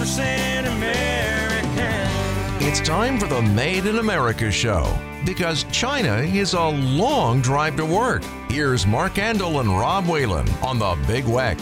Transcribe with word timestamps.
100% 0.00 0.66
American. 0.78 2.66
It's 2.66 2.80
time 2.80 3.18
for 3.18 3.26
the 3.26 3.42
Made 3.42 3.84
in 3.84 3.98
America 3.98 4.50
show 4.50 4.98
because 5.26 5.64
China 5.64 6.20
is 6.20 6.54
a 6.54 6.68
long 6.68 7.42
drive 7.42 7.76
to 7.76 7.84
work. 7.84 8.24
Here's 8.48 8.86
Mark 8.86 9.16
Andol 9.16 9.60
and 9.60 9.68
Rob 9.68 10.06
Whalen 10.06 10.48
on 10.62 10.78
the 10.78 10.96
Big 11.06 11.24
Weck. 11.24 11.60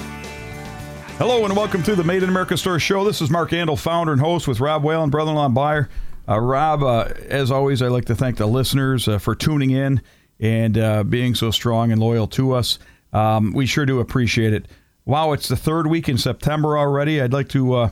Hello 1.18 1.46
and 1.46 1.56
welcome 1.56 1.82
to 1.82 1.96
the 1.96 2.04
Made 2.04 2.22
in 2.22 2.28
America 2.28 2.56
Store 2.56 2.78
Show. 2.78 3.04
This 3.04 3.20
is 3.20 3.28
Mark 3.28 3.50
Andol, 3.50 3.76
founder 3.76 4.12
and 4.12 4.20
host 4.20 4.46
with 4.46 4.60
Rob 4.60 4.84
Whalen, 4.84 5.10
brother-in-law 5.10 5.48
buyer. 5.48 5.88
Uh, 6.28 6.38
Rob, 6.38 6.84
uh, 6.84 7.12
as 7.26 7.50
always, 7.50 7.82
I'd 7.82 7.88
like 7.88 8.04
to 8.04 8.14
thank 8.14 8.36
the 8.36 8.46
listeners 8.46 9.08
uh, 9.08 9.18
for 9.18 9.34
tuning 9.34 9.72
in 9.72 10.00
and 10.38 10.78
uh, 10.78 11.02
being 11.02 11.34
so 11.34 11.50
strong 11.50 11.90
and 11.90 12.00
loyal 12.00 12.28
to 12.28 12.52
us. 12.52 12.78
Um, 13.12 13.52
we 13.52 13.66
sure 13.66 13.84
do 13.84 13.98
appreciate 13.98 14.52
it. 14.52 14.66
Wow, 15.08 15.32
it's 15.32 15.48
the 15.48 15.56
third 15.56 15.86
week 15.86 16.08
in 16.08 16.18
September 16.18 16.76
already. 16.76 17.22
I'd 17.22 17.32
like 17.32 17.48
to 17.48 17.72
uh, 17.74 17.90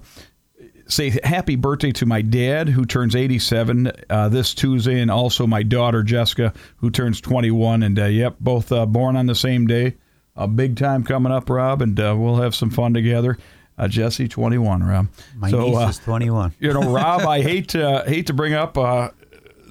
say 0.86 1.18
happy 1.24 1.56
birthday 1.56 1.92
to 1.92 2.06
my 2.06 2.22
dad, 2.22 2.68
who 2.68 2.84
turns 2.84 3.16
87 3.16 3.92
uh, 4.08 4.28
this 4.28 4.54
Tuesday, 4.54 5.00
and 5.00 5.10
also 5.10 5.46
my 5.46 5.62
daughter, 5.62 6.02
Jessica, 6.02 6.52
who 6.78 6.90
turns 6.90 7.20
21. 7.20 7.82
And, 7.82 7.98
yep, 7.98 8.36
both 8.40 8.68
born 8.68 9.16
on 9.16 9.26
the 9.26 9.34
same 9.34 9.66
day 9.66 9.96
a 10.36 10.46
big 10.46 10.76
time 10.76 11.02
coming 11.02 11.32
up, 11.32 11.48
Rob, 11.48 11.82
and 11.82 11.98
uh, 11.98 12.14
we'll 12.16 12.36
have 12.36 12.54
some 12.54 12.70
fun 12.70 12.94
together. 12.94 13.38
Uh, 13.78 13.88
Jesse, 13.88 14.28
21, 14.28 14.82
Rob. 14.82 15.08
My 15.36 15.50
so, 15.50 15.60
niece 15.60 15.76
uh, 15.76 15.88
is 15.88 15.98
21. 15.98 16.54
You 16.60 16.72
know, 16.72 16.92
Rob, 16.92 17.22
I 17.22 17.42
hate 17.42 17.70
to 17.70 18.04
hate 18.06 18.26
to 18.28 18.32
bring 18.32 18.54
up 18.54 18.78
uh, 18.78 19.10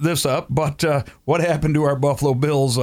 this 0.01 0.25
up, 0.25 0.47
but 0.49 0.84
uh, 0.84 1.03
what 1.25 1.41
happened 1.41 1.75
to 1.75 1.84
our 1.84 1.95
Buffalo 1.95 2.34
Bills? 2.34 2.77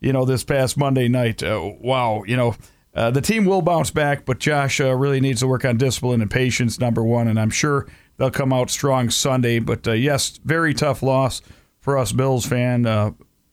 you 0.00 0.12
know, 0.12 0.24
this 0.24 0.42
past 0.42 0.76
Monday 0.76 1.08
night. 1.08 1.42
wow, 1.42 2.22
you 2.26 2.36
know. 2.36 2.54
The 2.94 3.20
team 3.20 3.44
will 3.44 3.62
bounce 3.62 3.90
back, 3.90 4.24
but 4.24 4.38
Josh 4.38 4.80
really 4.80 5.20
needs 5.20 5.40
to 5.40 5.46
work 5.46 5.64
on 5.64 5.76
discipline 5.76 6.20
and 6.20 6.30
patience, 6.30 6.78
number 6.78 7.02
one, 7.02 7.28
and 7.28 7.38
I'm 7.40 7.50
sure 7.50 7.86
they'll 8.16 8.30
come 8.30 8.52
out 8.52 8.70
strong 8.70 9.10
Sunday. 9.10 9.58
But 9.58 9.86
yes, 9.86 10.38
very 10.44 10.74
tough 10.74 11.02
loss 11.02 11.42
for 11.80 11.98
us 11.98 12.12
Bills 12.12 12.46
fan 12.46 12.86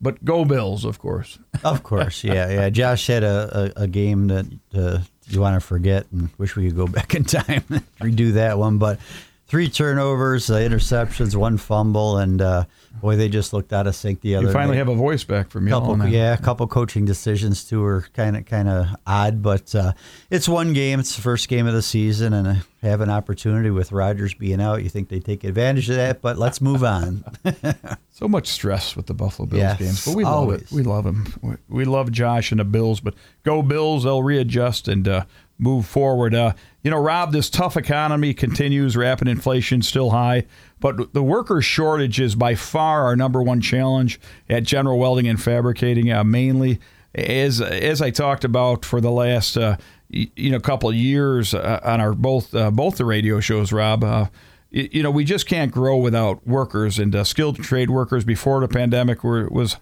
but 0.01 0.23
go 0.23 0.45
Bills, 0.45 0.85
of 0.85 0.99
course. 0.99 1.39
of 1.63 1.83
course, 1.83 2.23
yeah, 2.23 2.49
yeah. 2.49 2.69
Josh 2.69 3.07
had 3.07 3.23
a, 3.23 3.73
a, 3.77 3.83
a 3.83 3.87
game 3.87 4.27
that 4.27 4.45
uh, 4.73 4.99
you 5.27 5.41
want 5.41 5.61
to 5.61 5.65
forget 5.65 6.07
and 6.11 6.29
wish 6.37 6.55
we 6.55 6.67
could 6.67 6.75
go 6.75 6.87
back 6.87 7.15
in 7.15 7.23
time 7.23 7.63
and 7.69 7.83
redo 8.01 8.33
that 8.33 8.57
one. 8.57 8.77
But 8.77 8.99
three 9.47 9.69
turnovers, 9.69 10.49
uh, 10.49 10.55
interceptions, 10.55 11.35
one 11.35 11.57
fumble, 11.57 12.17
and 12.17 12.41
uh, 12.41 12.65
boy, 12.99 13.15
they 13.15 13.29
just 13.29 13.53
looked 13.53 13.73
out 13.73 13.87
of 13.87 13.95
sync 13.95 14.21
the 14.21 14.35
other. 14.35 14.47
You 14.47 14.53
finally 14.53 14.77
have 14.77 14.87
a 14.87 14.95
voice 14.95 15.23
back 15.23 15.49
from 15.49 15.67
you. 15.67 15.73
Couple, 15.73 16.07
yeah, 16.07 16.33
a 16.33 16.37
couple 16.37 16.67
coaching 16.67 17.05
decisions 17.05 17.63
too 17.63 17.83
are 17.83 18.05
kind 18.13 18.37
of 18.37 18.45
kind 18.45 18.67
of 18.67 18.87
odd, 19.05 19.41
but 19.41 19.73
uh, 19.75 19.93
it's 20.29 20.47
one 20.47 20.73
game. 20.73 20.99
It's 20.99 21.15
the 21.15 21.21
first 21.21 21.47
game 21.47 21.67
of 21.67 21.73
the 21.73 21.81
season, 21.81 22.33
and 22.33 22.47
I 22.47 22.61
have 22.81 23.01
an 23.01 23.09
opportunity 23.09 23.69
with 23.69 23.91
Rodgers 23.91 24.33
being 24.33 24.61
out. 24.61 24.83
You 24.83 24.89
think 24.89 25.09
they 25.09 25.19
take 25.19 25.43
advantage 25.43 25.89
of 25.89 25.95
that, 25.95 26.21
but 26.21 26.37
let's 26.37 26.61
move 26.61 26.83
on. 26.83 27.23
so 28.11 28.27
much 28.27 28.47
stress 28.47 28.95
with 28.95 29.07
the 29.07 29.13
Buffalo 29.13 29.47
Bills 29.47 29.59
yes, 29.59 29.79
games, 29.79 30.05
but 30.05 30.15
we 30.15 30.23
always. 30.23 30.61
love 30.61 30.61
it. 30.61 30.71
We 30.71 30.83
love 30.83 31.03
them. 31.03 31.59
We 31.67 31.85
love 31.85 32.11
Josh 32.11 32.51
and 32.51 32.59
the 32.59 32.65
Bills, 32.65 32.99
but 32.99 33.13
go 33.43 33.61
Bills! 33.61 34.03
They'll 34.03 34.23
readjust 34.23 34.87
and. 34.87 35.07
Uh, 35.07 35.25
move 35.59 35.85
forward. 35.85 36.33
Uh, 36.33 36.53
you 36.81 36.89
know, 36.89 36.97
Rob, 36.97 37.31
this 37.31 37.49
tough 37.49 37.77
economy 37.77 38.33
continues, 38.33 38.97
rapid 38.97 39.27
inflation 39.27 39.81
still 39.81 40.09
high, 40.09 40.45
but 40.79 41.13
the 41.13 41.21
worker 41.21 41.61
shortage 41.61 42.19
is 42.19 42.33
by 42.33 42.55
far 42.55 43.03
our 43.03 43.15
number 43.15 43.43
one 43.43 43.61
challenge 43.61 44.19
at 44.49 44.63
General 44.63 44.97
Welding 44.97 45.27
and 45.27 45.41
Fabricating, 45.41 46.11
uh, 46.11 46.23
mainly. 46.23 46.79
As, 47.13 47.59
as 47.59 48.01
I 48.01 48.11
talked 48.11 48.43
about 48.43 48.85
for 48.85 49.01
the 49.01 49.11
last 49.11 49.57
uh, 49.57 49.77
you 50.09 50.51
know 50.51 50.59
couple 50.59 50.89
of 50.89 50.95
years 50.95 51.53
uh, 51.53 51.79
on 51.83 52.01
our 52.01 52.13
both 52.13 52.53
uh, 52.55 52.71
both 52.71 52.97
the 52.97 53.05
radio 53.05 53.39
shows, 53.39 53.71
Rob, 53.71 54.03
uh, 54.03 54.27
you 54.71 55.03
know 55.03 55.11
we 55.11 55.23
just 55.23 55.47
can't 55.47 55.71
grow 55.71 55.97
without 55.97 56.45
workers 56.47 56.99
and 56.99 57.15
uh, 57.15 57.23
skilled 57.23 57.57
trade 57.57 57.89
workers. 57.89 58.23
Before 58.23 58.59
the 58.59 58.67
pandemic 58.67 59.23
were, 59.23 59.47
was 59.49 59.77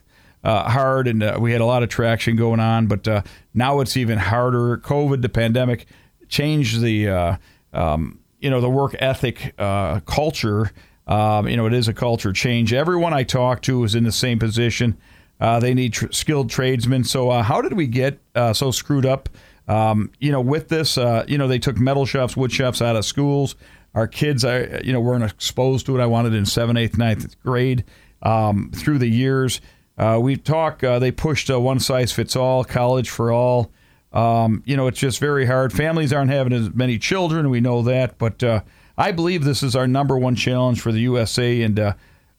uh, 0.48 0.70
hard, 0.70 1.10
and 1.10 1.22
uh, 1.22 1.38
we 1.38 1.52
had 1.52 1.60
a 1.60 1.66
lot 1.66 1.84
of 1.84 1.90
traction 1.90 2.38
going 2.38 2.62
on. 2.62 2.88
But 2.88 3.06
uh, 3.06 3.22
now 3.54 3.82
it's 3.82 3.98
even 3.98 4.18
harder. 4.18 4.78
COVID, 4.78 5.22
the 5.22 5.28
pandemic, 5.28 5.88
changed 6.30 6.80
the 6.80 7.10
uh, 7.10 7.38
um, 7.74 8.20
you 8.40 8.50
know 8.50 8.62
the 8.62 8.70
work 8.70 8.96
ethic 9.00 9.54
uh, 9.60 10.00
culture. 10.02 10.72
Um, 11.06 11.50
you 11.50 11.58
know, 11.58 11.66
it 11.66 11.74
is 11.74 11.90
a 11.90 11.94
culture 11.94 12.32
change. 12.32 12.72
Everyone 12.72 13.14
I 13.14 13.24
talk 13.24 13.62
to 13.64 13.84
is 13.84 13.94
in 13.94 14.06
the 14.06 14.12
same 14.12 14.40
position. 14.40 14.98
Uh, 15.40 15.60
they 15.60 15.74
need 15.74 15.94
tr- 15.94 16.12
skilled 16.12 16.50
tradesmen. 16.50 17.04
So 17.04 17.30
how 17.30 17.62
did 17.62 17.74
we 17.74 17.86
get 17.86 18.20
so 18.54 18.72
screwed 18.72 19.06
up? 19.06 19.30
Um, 19.68 20.12
you 20.20 20.32
know, 20.32 20.42
with 20.42 20.70
this, 20.70 20.96
you 21.28 21.38
know, 21.38 21.48
they 21.48 21.60
took 21.60 21.78
metal 21.78 22.06
shops, 22.06 22.36
wood 22.38 22.52
shops 22.52 22.82
out 22.82 22.96
of 22.96 23.06
schools. 23.06 23.56
Our 23.96 24.08
kids, 24.08 24.44
I, 24.44 24.80
you 24.80 24.92
know, 24.92 25.00
weren't 25.00 25.24
exposed 25.24 25.86
to 25.86 25.98
it. 25.98 26.02
I 26.02 26.06
wanted 26.06 26.34
in 26.34 26.46
seventh, 26.46 26.78
eighth, 26.78 26.98
ninth 26.98 27.40
grade 27.42 27.84
um, 28.22 28.72
through 28.74 28.98
the 28.98 29.08
years. 29.08 29.62
Uh, 29.98 30.20
we 30.22 30.38
talk, 30.38 30.84
uh, 30.84 31.00
they 31.00 31.12
pushed 31.12 31.50
a 31.50 31.60
one 31.60 31.80
size 31.80 32.12
fits 32.12 32.36
all, 32.36 32.64
college 32.64 33.10
for 33.10 33.32
all. 33.32 33.72
Um, 34.14 34.64
you 34.66 34.78
know, 34.78 34.88
it's 34.88 35.00
just 35.00 35.20
very 35.20 35.46
hard. 35.46 35.74
Families 35.74 36.14
aren't 36.14 36.32
having 36.32 36.54
as 36.54 36.74
many 36.74 36.98
children. 36.98 37.50
We 37.50 37.60
know 37.60 37.82
that. 37.84 38.18
But 38.18 38.44
uh, 38.44 38.62
I 38.98 39.12
believe 39.12 39.44
this 39.44 39.64
is 39.64 39.76
our 39.76 39.88
number 39.88 40.18
one 40.18 40.36
challenge 40.36 40.82
for 40.82 40.92
the 40.92 41.00
USA. 41.02 41.62
And, 41.62 41.80
uh, 41.80 41.94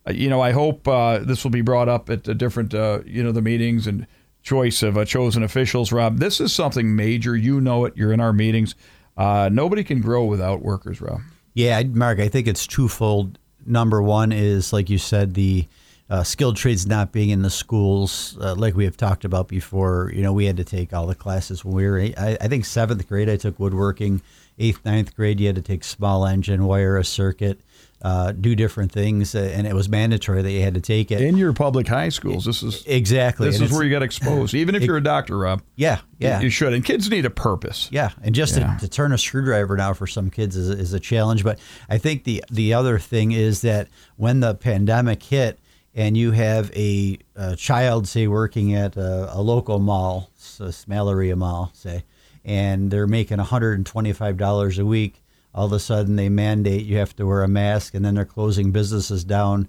you 0.08 0.30
know, 0.30 0.40
I 0.40 0.52
hope 0.52 0.86
uh, 0.86 1.18
this 1.18 1.44
will 1.44 1.50
be 1.50 1.60
brought 1.60 1.88
up 1.88 2.08
at 2.10 2.24
the 2.24 2.34
different, 2.34 2.72
you 2.72 3.22
know, 3.22 3.32
the 3.32 3.42
meetings 3.42 3.86
and 3.86 4.06
choice 4.42 4.82
of 4.82 5.04
chosen 5.06 5.42
officials. 5.42 5.92
Rob, 5.92 6.18
this 6.18 6.40
is 6.40 6.52
something 6.52 6.94
major. 6.96 7.36
You 7.36 7.60
know 7.60 7.84
it. 7.84 7.96
You're 7.96 8.12
in 8.12 8.20
our 8.20 8.32
meetings. 8.32 8.74
nobody 9.16 9.84
can 9.84 10.00
grow 10.00 10.24
without 10.24 10.62
workers, 10.62 11.00
Rob. 11.00 11.20
Yeah, 11.54 11.82
Mark, 11.82 12.20
I 12.20 12.28
think 12.28 12.46
it's 12.46 12.68
twofold. 12.68 13.38
Number 13.66 14.00
one 14.00 14.30
is, 14.32 14.72
like 14.72 14.88
you 14.88 14.98
said, 14.98 15.34
the 15.34 15.66
uh, 16.10 16.22
skilled 16.22 16.56
trades 16.56 16.86
not 16.86 17.12
being 17.12 17.30
in 17.30 17.42
the 17.42 17.50
schools, 17.50 18.38
uh, 18.40 18.54
like 18.54 18.74
we 18.74 18.84
have 18.84 18.96
talked 18.96 19.24
about 19.24 19.48
before. 19.48 20.10
You 20.14 20.22
know, 20.22 20.32
we 20.32 20.46
had 20.46 20.56
to 20.56 20.64
take 20.64 20.92
all 20.94 21.06
the 21.06 21.14
classes 21.14 21.64
when 21.64 21.74
we 21.74 21.86
were, 21.86 22.00
I, 22.00 22.38
I 22.40 22.48
think 22.48 22.64
seventh 22.64 23.06
grade, 23.08 23.28
I 23.28 23.36
took 23.36 23.58
woodworking. 23.58 24.22
Eighth, 24.60 24.84
ninth 24.84 25.14
grade, 25.14 25.38
you 25.38 25.46
had 25.46 25.54
to 25.54 25.62
take 25.62 25.84
small 25.84 26.26
engine, 26.26 26.64
wire 26.64 26.96
a 26.96 27.04
circuit, 27.04 27.60
uh, 28.02 28.32
do 28.32 28.56
different 28.56 28.90
things, 28.90 29.34
uh, 29.34 29.52
and 29.54 29.68
it 29.68 29.74
was 29.74 29.88
mandatory 29.88 30.42
that 30.42 30.50
you 30.50 30.62
had 30.62 30.74
to 30.74 30.80
take 30.80 31.12
it 31.12 31.20
in 31.20 31.36
your 31.36 31.52
public 31.52 31.86
high 31.86 32.08
schools. 32.08 32.44
This 32.44 32.64
is 32.64 32.84
exactly 32.86 33.46
this 33.46 33.60
and 33.60 33.66
is 33.66 33.72
where 33.72 33.84
you 33.84 33.90
got 33.90 34.02
exposed. 34.02 34.54
Even 34.54 34.74
if 34.74 34.82
it, 34.82 34.86
you're 34.86 34.96
a 34.96 35.02
doctor, 35.02 35.38
Rob. 35.38 35.62
Yeah, 35.76 36.00
yeah, 36.18 36.40
you 36.40 36.50
should. 36.50 36.72
And 36.72 36.84
kids 36.84 37.08
need 37.08 37.24
a 37.24 37.30
purpose. 37.30 37.88
Yeah, 37.92 38.10
and 38.22 38.34
just 38.34 38.56
yeah. 38.56 38.74
To, 38.74 38.80
to, 38.80 38.88
turn 38.88 39.12
a 39.12 39.18
screwdriver 39.18 39.76
now 39.76 39.94
for 39.94 40.08
some 40.08 40.28
kids 40.28 40.56
is, 40.56 40.70
is 40.70 40.92
a 40.92 40.98
challenge. 41.00 41.44
But 41.44 41.60
I 41.88 41.98
think 41.98 42.24
the 42.24 42.44
the 42.50 42.74
other 42.74 42.98
thing 42.98 43.30
is 43.30 43.60
that 43.62 43.88
when 44.16 44.40
the 44.40 44.56
pandemic 44.56 45.22
hit 45.22 45.60
and 45.98 46.16
you 46.16 46.30
have 46.30 46.70
a, 46.76 47.18
a 47.34 47.56
child, 47.56 48.06
say, 48.06 48.28
working 48.28 48.72
at 48.72 48.96
a, 48.96 49.36
a 49.36 49.42
local 49.42 49.80
mall, 49.80 50.30
a 50.60 50.70
Smalleria 50.70 51.36
Mall, 51.36 51.72
say, 51.74 52.04
and 52.44 52.92
they're 52.92 53.08
making 53.08 53.38
$125 53.38 54.78
a 54.78 54.86
week, 54.86 55.20
all 55.52 55.66
of 55.66 55.72
a 55.72 55.80
sudden 55.80 56.14
they 56.14 56.28
mandate 56.28 56.86
you 56.86 56.98
have 56.98 57.16
to 57.16 57.26
wear 57.26 57.42
a 57.42 57.48
mask, 57.48 57.94
and 57.94 58.04
then 58.04 58.14
they're 58.14 58.24
closing 58.24 58.70
businesses 58.70 59.24
down, 59.24 59.68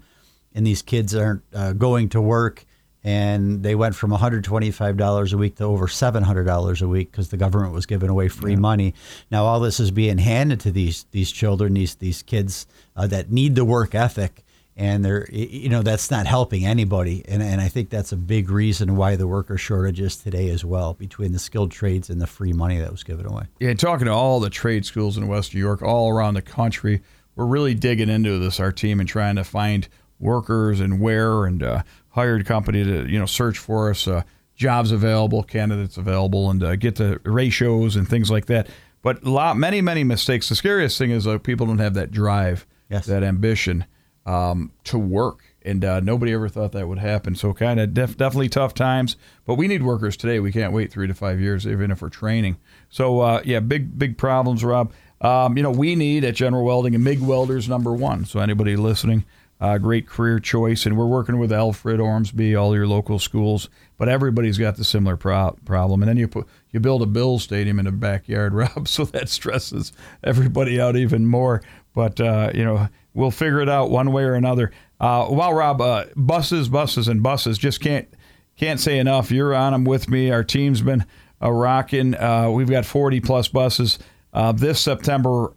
and 0.54 0.64
these 0.64 0.82
kids 0.82 1.16
aren't 1.16 1.42
uh, 1.52 1.72
going 1.72 2.08
to 2.10 2.20
work, 2.20 2.64
and 3.02 3.64
they 3.64 3.74
went 3.74 3.96
from 3.96 4.12
$125 4.12 5.32
a 5.32 5.36
week 5.36 5.56
to 5.56 5.64
over 5.64 5.88
$700 5.88 6.82
a 6.82 6.86
week 6.86 7.10
because 7.10 7.30
the 7.30 7.36
government 7.38 7.72
was 7.74 7.86
giving 7.86 8.08
away 8.08 8.28
free 8.28 8.52
yeah. 8.52 8.58
money. 8.58 8.94
Now 9.32 9.46
all 9.46 9.58
this 9.58 9.80
is 9.80 9.90
being 9.90 10.18
handed 10.18 10.60
to 10.60 10.70
these 10.70 11.06
these 11.10 11.32
children, 11.32 11.74
these 11.74 11.96
these 11.96 12.22
kids 12.22 12.68
uh, 12.94 13.08
that 13.08 13.32
need 13.32 13.56
the 13.56 13.64
work 13.64 13.96
ethic 13.96 14.44
and 14.80 15.04
they're 15.04 15.28
you 15.30 15.68
know 15.68 15.82
that's 15.82 16.10
not 16.10 16.26
helping 16.26 16.64
anybody. 16.64 17.22
And, 17.28 17.42
and 17.42 17.60
i 17.60 17.68
think 17.68 17.90
that's 17.90 18.12
a 18.12 18.16
big 18.16 18.50
reason 18.50 18.96
why 18.96 19.14
the 19.14 19.26
worker 19.26 19.58
shortage 19.58 20.00
is 20.00 20.16
today 20.16 20.48
as 20.48 20.64
well 20.64 20.94
between 20.94 21.32
the 21.32 21.38
skilled 21.38 21.70
trades 21.70 22.08
and 22.08 22.20
the 22.20 22.26
free 22.26 22.54
money 22.54 22.78
that 22.78 22.90
was 22.90 23.04
given 23.04 23.26
away. 23.26 23.44
Yeah 23.60 23.74
talking 23.74 24.06
to 24.06 24.12
all 24.12 24.40
the 24.40 24.50
trade 24.50 24.86
schools 24.86 25.16
in 25.16 25.28
west 25.28 25.54
new 25.54 25.60
york 25.60 25.82
all 25.82 26.10
around 26.10 26.34
the 26.34 26.42
country 26.42 27.02
we're 27.36 27.46
really 27.46 27.74
digging 27.74 28.08
into 28.08 28.38
this 28.38 28.58
our 28.58 28.72
team 28.72 29.00
and 29.00 29.08
trying 29.08 29.36
to 29.36 29.44
find 29.44 29.86
workers 30.18 30.80
and 30.80 31.00
where 31.00 31.44
and 31.44 31.62
uh, 31.62 31.82
hired 32.10 32.46
company 32.46 32.82
to 32.82 33.06
you 33.06 33.18
know 33.18 33.26
search 33.26 33.58
for 33.58 33.90
us 33.90 34.08
uh, 34.08 34.22
jobs 34.56 34.92
available 34.92 35.42
candidates 35.42 35.96
available 35.96 36.50
and 36.50 36.62
uh, 36.62 36.76
get 36.76 36.96
the 36.96 37.20
ratios 37.24 37.96
and 37.96 38.08
things 38.08 38.30
like 38.30 38.46
that. 38.46 38.68
But 39.02 39.22
a 39.24 39.30
lot 39.30 39.56
many 39.56 39.80
many 39.80 40.04
mistakes. 40.04 40.48
The 40.48 40.54
scariest 40.54 40.98
thing 40.98 41.10
is 41.10 41.26
uh, 41.26 41.38
people 41.38 41.66
don't 41.66 41.78
have 41.78 41.94
that 41.94 42.10
drive 42.10 42.66
yes. 42.90 43.06
that 43.06 43.22
ambition 43.22 43.86
um, 44.26 44.72
to 44.84 44.98
work. 44.98 45.44
And 45.62 45.84
uh, 45.84 46.00
nobody 46.00 46.32
ever 46.32 46.48
thought 46.48 46.72
that 46.72 46.88
would 46.88 46.98
happen. 46.98 47.34
So, 47.34 47.52
kind 47.52 47.78
of 47.78 47.92
def- 47.92 48.16
definitely 48.16 48.48
tough 48.48 48.72
times. 48.72 49.16
But 49.44 49.56
we 49.56 49.68
need 49.68 49.82
workers 49.82 50.16
today. 50.16 50.40
We 50.40 50.52
can't 50.52 50.72
wait 50.72 50.90
three 50.90 51.06
to 51.06 51.14
five 51.14 51.38
years, 51.38 51.66
even 51.66 51.90
if 51.90 52.00
we're 52.00 52.08
training. 52.08 52.56
So, 52.88 53.20
uh, 53.20 53.42
yeah, 53.44 53.60
big, 53.60 53.98
big 53.98 54.16
problems, 54.16 54.64
Rob. 54.64 54.92
Um, 55.20 55.58
you 55.58 55.62
know, 55.62 55.70
we 55.70 55.96
need 55.96 56.24
at 56.24 56.34
General 56.34 56.64
Welding 56.64 56.94
and 56.94 57.04
MIG 57.04 57.20
welders 57.20 57.68
number 57.68 57.92
one. 57.92 58.24
So, 58.24 58.40
anybody 58.40 58.74
listening, 58.74 59.26
uh, 59.60 59.76
great 59.76 60.06
career 60.06 60.38
choice. 60.40 60.86
And 60.86 60.96
we're 60.96 61.04
working 61.04 61.38
with 61.38 61.52
Alfred, 61.52 62.00
Ormsby, 62.00 62.54
all 62.54 62.74
your 62.74 62.86
local 62.86 63.18
schools. 63.18 63.68
But 63.98 64.08
everybody's 64.08 64.56
got 64.56 64.76
the 64.76 64.84
similar 64.84 65.18
pro- 65.18 65.58
problem. 65.66 66.00
And 66.02 66.08
then 66.08 66.16
you 66.16 66.26
put 66.26 66.46
you 66.70 66.80
build 66.80 67.02
a 67.02 67.06
Bill 67.06 67.38
stadium 67.38 67.78
in 67.78 67.84
the 67.84 67.92
backyard, 67.92 68.54
Rob, 68.54 68.88
so 68.88 69.04
that 69.04 69.28
stresses 69.28 69.92
everybody 70.24 70.80
out 70.80 70.96
even 70.96 71.26
more. 71.26 71.60
But 71.94 72.18
uh, 72.18 72.50
you 72.54 72.64
know, 72.64 72.88
we'll 73.14 73.30
figure 73.30 73.60
it 73.60 73.68
out 73.68 73.90
one 73.90 74.12
way 74.12 74.24
or 74.24 74.34
another. 74.34 74.70
Uh, 75.00 75.28
well, 75.30 75.52
Rob, 75.52 75.80
uh, 75.80 76.04
buses, 76.16 76.68
buses, 76.68 77.08
and 77.08 77.22
buses 77.22 77.58
just 77.58 77.80
can't 77.80 78.08
can't 78.56 78.78
say 78.78 78.98
enough. 78.98 79.30
You're 79.30 79.54
on 79.54 79.72
them 79.72 79.84
with 79.84 80.08
me. 80.10 80.30
Our 80.30 80.44
team's 80.44 80.82
been 80.82 81.06
rocking. 81.40 82.14
Uh, 82.14 82.50
we've 82.50 82.68
got 82.68 82.84
40 82.84 83.20
plus 83.20 83.48
buses 83.48 83.98
uh, 84.34 84.52
this 84.52 84.80
September 84.80 85.54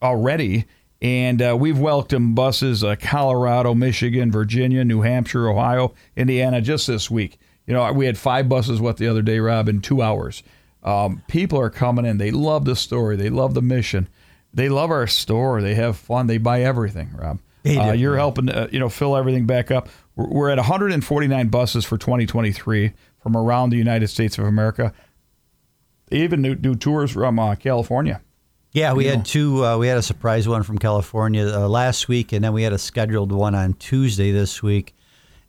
already. 0.00 0.64
And 1.02 1.42
uh, 1.42 1.54
we've 1.58 1.78
welcomed 1.78 2.34
buses 2.34 2.82
Colorado, 3.00 3.74
Michigan, 3.74 4.32
Virginia, 4.32 4.84
New 4.86 5.02
Hampshire, 5.02 5.50
Ohio, 5.50 5.92
Indiana 6.16 6.62
just 6.62 6.86
this 6.86 7.10
week. 7.10 7.38
You 7.66 7.74
know, 7.74 7.92
we 7.92 8.06
had 8.06 8.16
five 8.16 8.48
buses, 8.48 8.80
what, 8.80 8.96
the 8.96 9.08
other 9.08 9.22
day, 9.22 9.38
Rob, 9.38 9.68
in 9.68 9.80
two 9.80 10.00
hours. 10.00 10.42
Um, 10.82 11.22
people 11.28 11.58
are 11.58 11.70
coming 11.70 12.04
in. 12.04 12.18
They 12.18 12.30
love 12.30 12.64
the 12.64 12.76
story, 12.76 13.16
they 13.16 13.30
love 13.30 13.54
the 13.54 13.62
mission, 13.62 14.08
they 14.54 14.68
love 14.68 14.90
our 14.90 15.06
store. 15.06 15.60
They 15.60 15.74
have 15.74 15.96
fun. 15.96 16.26
They 16.26 16.38
buy 16.38 16.62
everything, 16.62 17.10
Rob. 17.14 17.40
Uh, 17.66 17.92
you're 17.92 18.16
helping, 18.16 18.50
uh, 18.50 18.68
you 18.70 18.78
know, 18.78 18.88
fill 18.90 19.16
everything 19.16 19.46
back 19.46 19.70
up. 19.70 19.88
We're, 20.16 20.28
we're 20.28 20.50
at 20.50 20.58
149 20.58 21.48
buses 21.48 21.84
for 21.84 21.96
2023 21.96 22.92
from 23.22 23.36
around 23.36 23.70
the 23.70 23.78
United 23.78 24.08
States 24.08 24.36
of 24.38 24.44
America. 24.44 24.92
They 26.08 26.18
even 26.18 26.42
do, 26.42 26.54
do 26.54 26.74
tours 26.74 27.12
from 27.12 27.38
uh, 27.38 27.54
California. 27.54 28.20
Yeah, 28.72 28.92
we 28.92 29.04
You 29.04 29.10
had 29.10 29.18
know. 29.20 29.24
two. 29.24 29.64
Uh, 29.64 29.78
we 29.78 29.86
had 29.88 29.96
a 29.96 30.02
surprise 30.02 30.46
one 30.46 30.62
from 30.62 30.78
California 30.78 31.46
uh, 31.46 31.68
last 31.68 32.08
week, 32.08 32.32
and 32.32 32.44
then 32.44 32.52
we 32.52 32.64
had 32.64 32.72
a 32.72 32.78
scheduled 32.78 33.32
one 33.32 33.54
on 33.54 33.72
Tuesday 33.74 34.30
this 34.30 34.62
week. 34.62 34.94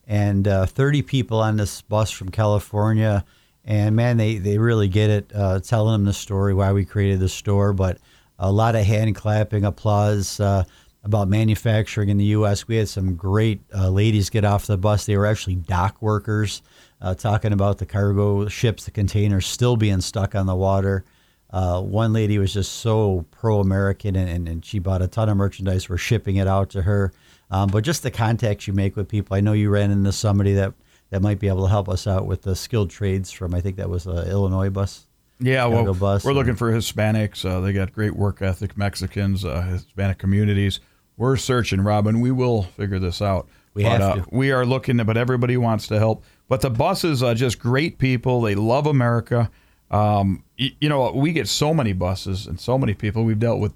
And 0.07 0.47
uh, 0.47 0.67
30 0.67 1.01
people 1.01 1.39
on 1.41 1.57
this 1.57 1.81
bus 1.81 2.11
from 2.11 2.29
California. 2.29 3.25
And 3.65 3.95
man, 3.95 4.17
they, 4.17 4.37
they 4.37 4.59
really 4.59 4.87
get 4.87 5.09
it, 5.09 5.31
uh, 5.33 5.59
telling 5.59 5.93
them 5.93 6.05
the 6.05 6.13
story, 6.13 6.53
why 6.53 6.71
we 6.71 6.85
created 6.85 7.19
the 7.19 7.27
store. 7.29 7.73
But 7.73 7.97
a 8.39 8.51
lot 8.51 8.75
of 8.75 8.85
hand 8.85 9.15
clapping, 9.15 9.63
applause 9.63 10.39
uh, 10.39 10.63
about 11.03 11.27
manufacturing 11.27 12.09
in 12.09 12.17
the 12.17 12.25
U.S. 12.25 12.67
We 12.67 12.77
had 12.77 12.89
some 12.89 13.15
great 13.15 13.61
uh, 13.73 13.89
ladies 13.89 14.29
get 14.29 14.43
off 14.43 14.65
the 14.65 14.77
bus. 14.77 15.05
They 15.05 15.17
were 15.17 15.25
actually 15.25 15.55
dock 15.55 16.01
workers 16.01 16.61
uh, 17.01 17.13
talking 17.13 17.53
about 17.53 17.77
the 17.77 17.85
cargo 17.85 18.47
ships, 18.47 18.85
the 18.85 18.91
containers 18.91 19.45
still 19.45 19.77
being 19.77 20.01
stuck 20.01 20.35
on 20.35 20.47
the 20.47 20.55
water. 20.55 21.05
Uh, 21.51 21.79
one 21.81 22.11
lady 22.11 22.37
was 22.37 22.53
just 22.53 22.73
so 22.73 23.25
pro-American, 23.31 24.15
and, 24.15 24.29
and, 24.29 24.47
and 24.49 24.65
she 24.65 24.79
bought 24.79 25.01
a 25.01 25.07
ton 25.07 25.29
of 25.29 25.37
merchandise. 25.37 25.87
We're 25.87 25.97
shipping 25.97 26.37
it 26.37 26.47
out 26.47 26.71
to 26.71 26.81
her. 26.81 27.13
Um, 27.51 27.69
but 27.69 27.83
just 27.83 28.03
the 28.03 28.11
contacts 28.11 28.67
you 28.67 28.73
make 28.73 28.95
with 28.95 29.07
people. 29.07 29.37
I 29.37 29.41
know 29.41 29.53
you 29.53 29.69
ran 29.69 29.91
into 29.91 30.11
somebody 30.11 30.53
that, 30.55 30.73
that 31.11 31.21
might 31.21 31.39
be 31.39 31.47
able 31.47 31.63
to 31.63 31.69
help 31.69 31.87
us 31.87 32.07
out 32.07 32.25
with 32.25 32.41
the 32.41 32.55
skilled 32.55 32.89
trades 32.89 33.31
from, 33.31 33.53
I 33.53 33.61
think 33.61 33.77
that 33.77 33.89
was 33.89 34.07
a 34.07 34.29
Illinois 34.29 34.69
bus. 34.69 35.04
Yeah, 35.39 35.65
well, 35.65 35.83
we're 35.93 36.13
and- 36.13 36.35
looking 36.35 36.55
for 36.55 36.71
Hispanics. 36.71 37.43
Uh, 37.43 37.59
they 37.59 37.73
got 37.73 37.91
great 37.91 38.15
work 38.15 38.41
ethic, 38.41 38.77
Mexicans, 38.77 39.43
uh, 39.43 39.61
Hispanic 39.63 40.17
communities. 40.17 40.79
We're 41.17 41.37
searching, 41.37 41.81
Robin. 41.81 42.21
We 42.21 42.31
will 42.31 42.63
figure 42.63 42.99
this 42.99 43.21
out. 43.21 43.47
We 43.73 43.83
but, 43.83 43.91
have 43.91 44.01
uh, 44.01 44.15
to. 44.15 44.25
We 44.31 44.51
are 44.51 44.65
looking, 44.65 44.97
but 44.97 45.17
everybody 45.17 45.57
wants 45.57 45.87
to 45.87 45.99
help. 45.99 46.23
But 46.47 46.61
the 46.61 46.69
buses 46.69 47.21
are 47.23 47.33
just 47.33 47.59
great 47.59 47.97
people. 47.97 48.41
They 48.41 48.55
love 48.55 48.85
America. 48.85 49.49
Um, 49.91 50.43
y- 50.59 50.75
you 50.79 50.89
know, 50.89 51.11
we 51.11 51.31
get 51.33 51.47
so 51.47 51.73
many 51.73 51.93
buses 51.93 52.47
and 52.47 52.59
so 52.59 52.77
many 52.77 52.93
people. 52.93 53.23
We've 53.23 53.39
dealt 53.39 53.59
with 53.59 53.73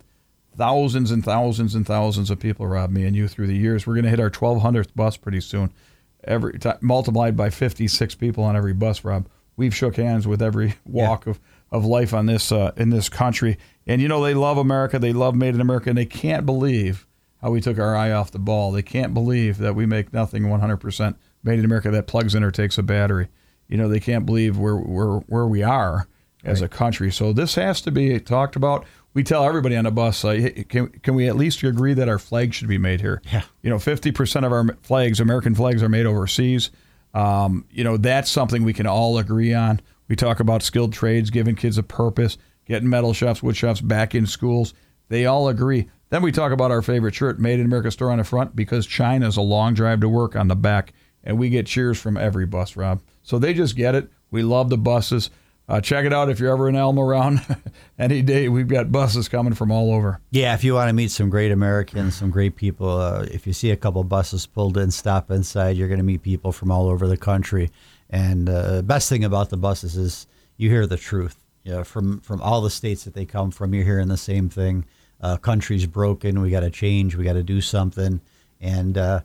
thousands 0.55 1.11
and 1.11 1.23
thousands 1.23 1.75
and 1.75 1.85
thousands 1.85 2.29
of 2.29 2.39
people, 2.39 2.67
Rob, 2.67 2.89
me 2.91 3.05
and 3.05 3.15
you, 3.15 3.27
through 3.27 3.47
the 3.47 3.55
years. 3.55 3.85
We're 3.87 3.95
going 3.95 4.03
to 4.05 4.09
hit 4.09 4.19
our 4.19 4.29
1200th 4.29 4.93
bus 4.95 5.17
pretty 5.17 5.41
soon. 5.41 5.71
Every 6.23 6.59
time 6.59 6.77
multiplied 6.81 7.37
by 7.37 7.49
56 7.49 8.15
people 8.15 8.43
on 8.43 8.55
every 8.57 8.73
bus, 8.73 9.03
Rob. 9.05 9.27
We've 9.55 9.75
shook 9.75 9.95
hands 9.97 10.27
with 10.27 10.41
every 10.41 10.75
walk 10.85 11.27
of, 11.27 11.39
of 11.71 11.85
life 11.85 12.13
on 12.13 12.25
this 12.25 12.51
uh, 12.51 12.71
in 12.77 12.89
this 12.89 13.09
country, 13.09 13.57
and 13.85 14.01
you 14.01 14.07
know 14.07 14.23
they 14.23 14.33
love 14.33 14.57
America. 14.57 14.99
They 14.99 15.13
love 15.13 15.35
Made 15.35 15.55
in 15.55 15.61
America, 15.61 15.89
and 15.89 15.97
they 15.97 16.05
can't 16.05 16.45
believe 16.45 17.05
how 17.41 17.51
we 17.51 17.61
took 17.61 17.79
our 17.79 17.95
eye 17.95 18.11
off 18.11 18.31
the 18.31 18.39
ball. 18.39 18.71
They 18.71 18.81
can't 18.81 19.13
believe 19.13 19.57
that 19.59 19.75
we 19.75 19.85
make 19.85 20.11
nothing 20.11 20.43
100% 20.43 21.15
made 21.43 21.59
in 21.59 21.65
America 21.65 21.89
that 21.91 22.05
plugs 22.07 22.35
in 22.35 22.43
or 22.43 22.51
takes 22.51 22.77
a 22.77 22.83
battery. 22.83 23.29
You 23.67 23.77
know 23.77 23.87
they 23.87 23.99
can't 23.99 24.25
believe 24.25 24.57
where 24.57 24.75
where 24.75 25.19
where 25.27 25.47
we 25.47 25.63
are 25.63 26.07
as 26.43 26.61
a 26.61 26.67
country. 26.67 27.11
So 27.11 27.33
this 27.33 27.55
has 27.55 27.81
to 27.81 27.91
be 27.91 28.19
talked 28.19 28.55
about. 28.55 28.85
We 29.13 29.23
tell 29.23 29.43
everybody 29.43 29.75
on 29.75 29.85
the 29.85 29.91
bus, 29.91 30.23
uh, 30.23 30.31
hey, 30.31 30.65
can, 30.69 30.87
can 30.87 31.15
we 31.15 31.27
at 31.27 31.35
least 31.35 31.63
agree 31.63 31.93
that 31.95 32.07
our 32.07 32.19
flag 32.19 32.53
should 32.53 32.67
be 32.67 32.77
made 32.77 33.01
here? 33.01 33.21
Yeah. 33.31 33.41
You 33.61 33.69
know, 33.69 33.77
50% 33.77 34.45
of 34.45 34.51
our 34.51 34.67
flags, 34.83 35.19
American 35.19 35.55
flags, 35.55 35.81
are 35.81 35.89
made 35.89 36.05
overseas. 36.05 36.69
Um, 37.13 37.65
you 37.71 37.83
know, 37.83 37.97
that's 37.97 38.29
something 38.29 38.63
we 38.63 38.73
can 38.73 38.85
all 38.85 39.17
agree 39.17 39.53
on. 39.53 39.81
We 40.09 40.17
talk 40.17 40.41
about 40.41 40.63
skilled 40.63 40.91
trades, 40.91 41.29
giving 41.29 41.55
kids 41.55 41.77
a 41.77 41.83
purpose, 41.83 42.37
getting 42.65 42.89
metal 42.89 43.13
shops, 43.13 43.41
wood 43.41 43.55
shops 43.55 43.79
back 43.79 44.13
in 44.13 44.25
schools. 44.25 44.73
They 45.07 45.25
all 45.25 45.47
agree. 45.47 45.89
Then 46.09 46.23
we 46.23 46.31
talk 46.31 46.51
about 46.51 46.71
our 46.71 46.81
favorite 46.81 47.15
shirt, 47.15 47.39
Made 47.39 47.59
in 47.59 47.65
America 47.67 47.91
store 47.91 48.11
on 48.11 48.17
the 48.17 48.23
front, 48.23 48.55
because 48.55 48.87
China's 48.87 49.37
a 49.37 49.41
long 49.41 49.75
drive 49.75 50.01
to 50.01 50.09
work 50.09 50.35
on 50.35 50.47
the 50.47 50.55
back. 50.55 50.93
And 51.23 51.37
we 51.37 51.49
get 51.49 51.67
cheers 51.67 51.99
from 51.99 52.17
every 52.17 52.45
bus, 52.45 52.75
Rob. 52.75 53.01
So 53.21 53.37
they 53.37 53.53
just 53.53 53.75
get 53.75 53.95
it. 53.95 54.09
We 54.31 54.41
love 54.41 54.69
the 54.69 54.77
buses. 54.77 55.29
Uh, 55.69 55.79
check 55.79 56.03
it 56.03 56.11
out 56.11 56.31
if 56.31 56.39
you're 56.39 56.51
ever 56.51 56.67
in 56.67 56.75
Elm 56.75 56.97
around 56.97 57.45
any 57.99 58.23
day. 58.23 58.49
We've 58.49 58.67
got 58.67 58.91
buses 58.91 59.29
coming 59.29 59.53
from 59.53 59.71
all 59.71 59.93
over. 59.93 60.19
Yeah, 60.31 60.55
if 60.55 60.63
you 60.63 60.73
want 60.73 60.89
to 60.89 60.93
meet 60.93 61.11
some 61.11 61.29
great 61.29 61.51
Americans, 61.51 62.15
some 62.15 62.31
great 62.31 62.55
people, 62.55 62.89
uh, 62.89 63.27
if 63.29 63.45
you 63.45 63.53
see 63.53 63.69
a 63.69 63.75
couple 63.75 64.03
buses 64.03 64.47
pulled 64.47 64.77
in, 64.77 64.89
stop 64.89 65.29
inside. 65.29 65.77
You're 65.77 65.87
going 65.87 65.99
to 65.99 66.03
meet 66.03 66.23
people 66.23 66.51
from 66.51 66.71
all 66.71 66.89
over 66.89 67.07
the 67.07 67.17
country. 67.17 67.69
And 68.09 68.49
uh, 68.49 68.77
the 68.77 68.83
best 68.83 69.09
thing 69.09 69.23
about 69.23 69.51
the 69.51 69.57
buses 69.57 69.95
is 69.95 70.25
you 70.57 70.71
hear 70.71 70.87
the 70.87 70.97
truth. 70.97 71.37
You 71.63 71.73
know, 71.73 71.83
from 71.83 72.19
from 72.21 72.41
all 72.41 72.61
the 72.61 72.71
states 72.71 73.03
that 73.03 73.13
they 73.13 73.25
come 73.25 73.51
from, 73.51 73.75
you're 73.75 73.83
hearing 73.83 74.07
the 74.07 74.17
same 74.17 74.49
thing. 74.49 74.85
Uh, 75.21 75.37
country's 75.37 75.85
broken. 75.85 76.41
We 76.41 76.49
got 76.49 76.61
to 76.61 76.71
change. 76.71 77.15
We 77.15 77.25
got 77.25 77.33
to 77.33 77.43
do 77.43 77.61
something. 77.61 78.21
And 78.59 78.97
uh, 78.97 79.21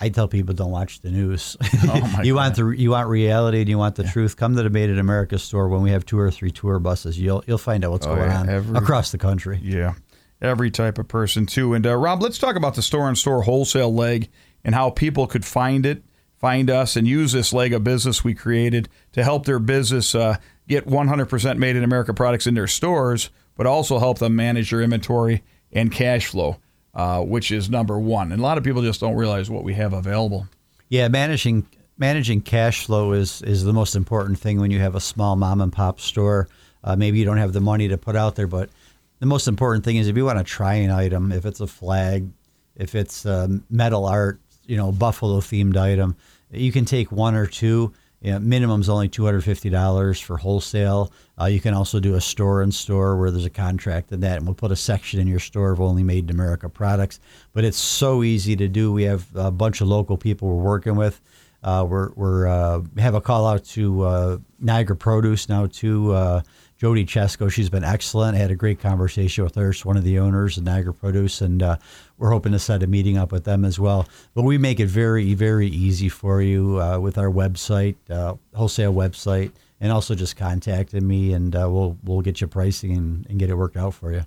I 0.00 0.08
tell 0.10 0.28
people 0.28 0.54
don't 0.54 0.70
watch 0.70 1.00
the 1.00 1.10
news. 1.10 1.56
Oh, 1.88 2.00
my 2.16 2.22
you 2.22 2.34
want 2.34 2.56
the 2.56 2.66
you 2.70 2.90
want 2.90 3.08
reality 3.08 3.60
and 3.60 3.68
you 3.68 3.78
want 3.78 3.94
the 3.96 4.04
truth. 4.04 4.36
Come 4.36 4.56
to 4.56 4.62
the 4.62 4.70
Made 4.70 4.90
in 4.90 4.98
America 4.98 5.38
store 5.38 5.68
when 5.68 5.82
we 5.82 5.90
have 5.90 6.04
two 6.04 6.18
or 6.18 6.30
three 6.30 6.50
tour 6.50 6.78
buses. 6.78 7.18
You'll 7.18 7.42
you'll 7.46 7.58
find 7.58 7.84
out 7.84 7.92
what's 7.92 8.06
Oh, 8.06 8.14
going 8.16 8.28
yeah, 8.30 8.40
on 8.40 8.48
every- 8.48 8.76
across 8.76 9.10
the 9.12 9.18
country. 9.18 9.58
Yeah, 9.62 9.94
every 10.42 10.70
type 10.70 10.98
of 10.98 11.08
person 11.08 11.46
too. 11.46 11.74
And 11.74 11.86
uh, 11.86 11.96
Rob, 11.96 12.22
let's 12.22 12.38
talk 12.38 12.56
about 12.56 12.74
the 12.74 12.82
store 12.82 13.08
and 13.08 13.16
store 13.16 13.42
wholesale 13.42 13.94
leg 13.94 14.28
and 14.64 14.74
how 14.74 14.90
people 14.90 15.26
could 15.26 15.44
find 15.44 15.86
it, 15.86 16.02
find 16.36 16.68
us, 16.70 16.96
and 16.96 17.06
use 17.06 17.32
this 17.32 17.52
leg 17.52 17.72
of 17.72 17.84
business 17.84 18.24
we 18.24 18.34
created 18.34 18.88
to 19.12 19.22
help 19.22 19.46
their 19.46 19.60
business 19.60 20.14
uh, 20.14 20.36
get 20.68 20.86
100% 20.86 21.58
made 21.58 21.76
in 21.76 21.84
America 21.84 22.12
products 22.12 22.46
in 22.48 22.54
their 22.54 22.66
stores, 22.66 23.30
but 23.54 23.66
also 23.66 23.98
help 24.00 24.18
them 24.18 24.34
manage 24.34 24.70
their 24.70 24.82
inventory 24.82 25.44
and 25.72 25.92
cash 25.92 26.26
flow, 26.26 26.56
uh, 26.96 27.20
which 27.20 27.52
is 27.52 27.68
number 27.70 27.98
one. 27.98 28.32
And 28.32 28.40
a 28.40 28.42
lot 28.42 28.58
of 28.58 28.64
people 28.64 28.82
just 28.82 29.00
don't 29.00 29.14
realize 29.14 29.50
what 29.50 29.62
we 29.62 29.74
have 29.74 29.92
available. 29.92 30.48
Yeah, 30.88 31.06
managing 31.08 31.66
managing 31.98 32.40
cash 32.40 32.86
flow 32.86 33.12
is 33.12 33.42
is 33.42 33.62
the 33.62 33.72
most 33.72 33.94
important 33.94 34.38
thing 34.38 34.58
when 34.58 34.70
you 34.70 34.80
have 34.80 34.94
a 34.94 35.00
small 35.00 35.36
mom 35.36 35.60
and 35.60 35.72
pop 35.72 36.00
store. 36.00 36.48
Uh, 36.82 36.96
maybe 36.96 37.18
you 37.18 37.24
don't 37.24 37.36
have 37.36 37.52
the 37.52 37.60
money 37.60 37.86
to 37.88 37.98
put 37.98 38.16
out 38.16 38.34
there, 38.34 38.46
but 38.46 38.70
the 39.18 39.26
most 39.26 39.46
important 39.46 39.84
thing 39.84 39.96
is 39.96 40.08
if 40.08 40.16
you 40.16 40.24
want 40.24 40.38
to 40.38 40.44
try 40.44 40.74
an 40.74 40.90
item, 40.90 41.32
if 41.32 41.44
it's 41.44 41.60
a 41.60 41.66
flag, 41.66 42.28
if 42.76 42.94
it's 42.94 43.26
um, 43.26 43.64
metal 43.68 44.06
art, 44.06 44.40
you 44.66 44.76
know, 44.76 44.92
buffalo 44.92 45.40
themed 45.40 45.76
item, 45.76 46.16
you 46.50 46.72
can 46.72 46.84
take 46.84 47.12
one 47.12 47.34
or 47.34 47.46
two. 47.46 47.92
Know, 48.32 48.40
minimum's 48.40 48.88
only 48.88 49.08
two 49.08 49.24
hundred 49.24 49.42
fifty 49.42 49.70
dollars 49.70 50.20
for 50.20 50.36
wholesale. 50.36 51.12
Uh, 51.40 51.44
you 51.44 51.60
can 51.60 51.74
also 51.74 52.00
do 52.00 52.14
a 52.14 52.20
store 52.20 52.62
in 52.62 52.72
store 52.72 53.16
where 53.16 53.30
there's 53.30 53.44
a 53.44 53.50
contract 53.50 54.10
in 54.10 54.20
that, 54.20 54.38
and 54.38 54.46
we'll 54.46 54.54
put 54.54 54.72
a 54.72 54.76
section 54.76 55.20
in 55.20 55.28
your 55.28 55.38
store 55.38 55.70
of 55.72 55.80
only 55.80 56.02
made 56.02 56.24
in 56.24 56.30
America 56.30 56.68
products. 56.68 57.20
But 57.52 57.64
it's 57.64 57.78
so 57.78 58.22
easy 58.22 58.56
to 58.56 58.68
do. 58.68 58.92
We 58.92 59.04
have 59.04 59.26
a 59.34 59.50
bunch 59.50 59.80
of 59.80 59.88
local 59.88 60.16
people 60.16 60.48
we're 60.48 60.62
working 60.62 60.96
with. 60.96 61.20
Uh, 61.62 61.86
we're 61.88 62.10
we're 62.14 62.46
uh, 62.46 62.82
have 62.98 63.14
a 63.14 63.20
call 63.20 63.46
out 63.46 63.64
to 63.64 64.02
uh, 64.02 64.38
Niagara 64.60 64.96
Produce 64.96 65.48
now 65.48 65.66
to 65.66 66.12
uh, 66.12 66.42
Jody 66.78 67.06
Chesko. 67.06 67.50
She's 67.50 67.70
been 67.70 67.84
excellent. 67.84 68.36
I 68.36 68.40
had 68.40 68.50
a 68.50 68.56
great 68.56 68.80
conversation 68.80 69.44
with 69.44 69.54
her. 69.54 69.72
One 69.84 69.96
of 69.96 70.04
the 70.04 70.18
owners 70.18 70.58
of 70.58 70.64
Niagara 70.64 70.92
Produce, 70.92 71.40
and 71.40 71.62
uh, 71.62 71.76
we're 72.18 72.30
hoping 72.30 72.52
to 72.52 72.58
set 72.58 72.82
a 72.82 72.86
meeting 72.86 73.16
up 73.16 73.32
with 73.32 73.44
them 73.44 73.64
as 73.64 73.80
well. 73.80 74.06
But 74.34 74.42
we 74.42 74.58
make 74.58 74.78
it 74.80 74.86
very 74.86 75.34
very 75.34 75.68
easy 75.68 76.08
for 76.08 76.42
you 76.42 76.80
uh, 76.80 76.98
with 76.98 77.18
our 77.18 77.30
website, 77.30 77.96
uh, 78.10 78.34
wholesale 78.54 78.92
website, 78.92 79.52
and 79.80 79.90
also 79.90 80.14
just 80.14 80.36
contacting 80.36 81.06
me, 81.06 81.32
and 81.32 81.54
uh, 81.56 81.68
we'll 81.70 81.96
we'll 82.04 82.20
get 82.20 82.40
you 82.40 82.46
pricing 82.46 82.92
and, 82.92 83.26
and 83.28 83.38
get 83.38 83.48
it 83.48 83.54
worked 83.54 83.76
out 83.76 83.94
for 83.94 84.12
you. 84.12 84.24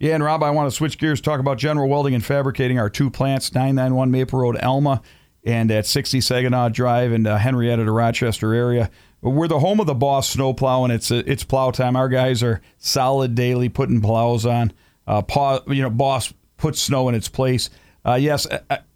Yeah, 0.00 0.16
and 0.16 0.24
Rob, 0.24 0.42
I 0.42 0.50
want 0.50 0.68
to 0.68 0.74
switch 0.74 0.98
gears, 0.98 1.20
talk 1.20 1.38
about 1.38 1.58
general 1.58 1.88
welding 1.88 2.12
and 2.12 2.24
fabricating 2.24 2.76
our 2.76 2.90
two 2.90 3.08
plants, 3.08 3.54
991 3.54 4.10
Maple 4.10 4.40
Road, 4.40 4.56
Elma, 4.58 5.00
and 5.44 5.70
at 5.70 5.86
60 5.86 6.20
Saginaw 6.20 6.70
Drive 6.70 7.12
in 7.12 7.24
uh, 7.24 7.38
Henrietta, 7.38 7.84
the 7.84 7.92
Rochester 7.92 8.52
area. 8.52 8.90
We're 9.22 9.46
the 9.46 9.60
home 9.60 9.78
of 9.78 9.86
the 9.86 9.94
Boss 9.94 10.28
snowplow, 10.28 10.82
and 10.82 10.92
it's 10.92 11.12
it's 11.12 11.44
plow 11.44 11.70
time. 11.70 11.94
Our 11.94 12.08
guys 12.08 12.42
are 12.42 12.60
solid 12.78 13.36
daily, 13.36 13.68
putting 13.68 14.00
plows 14.00 14.44
on. 14.44 14.72
Uh, 15.06 15.22
paw, 15.22 15.60
you 15.68 15.80
know, 15.80 15.90
Boss 15.90 16.34
puts 16.56 16.80
snow 16.80 17.08
in 17.08 17.14
its 17.14 17.28
place. 17.28 17.70
Uh, 18.04 18.14
yes, 18.14 18.48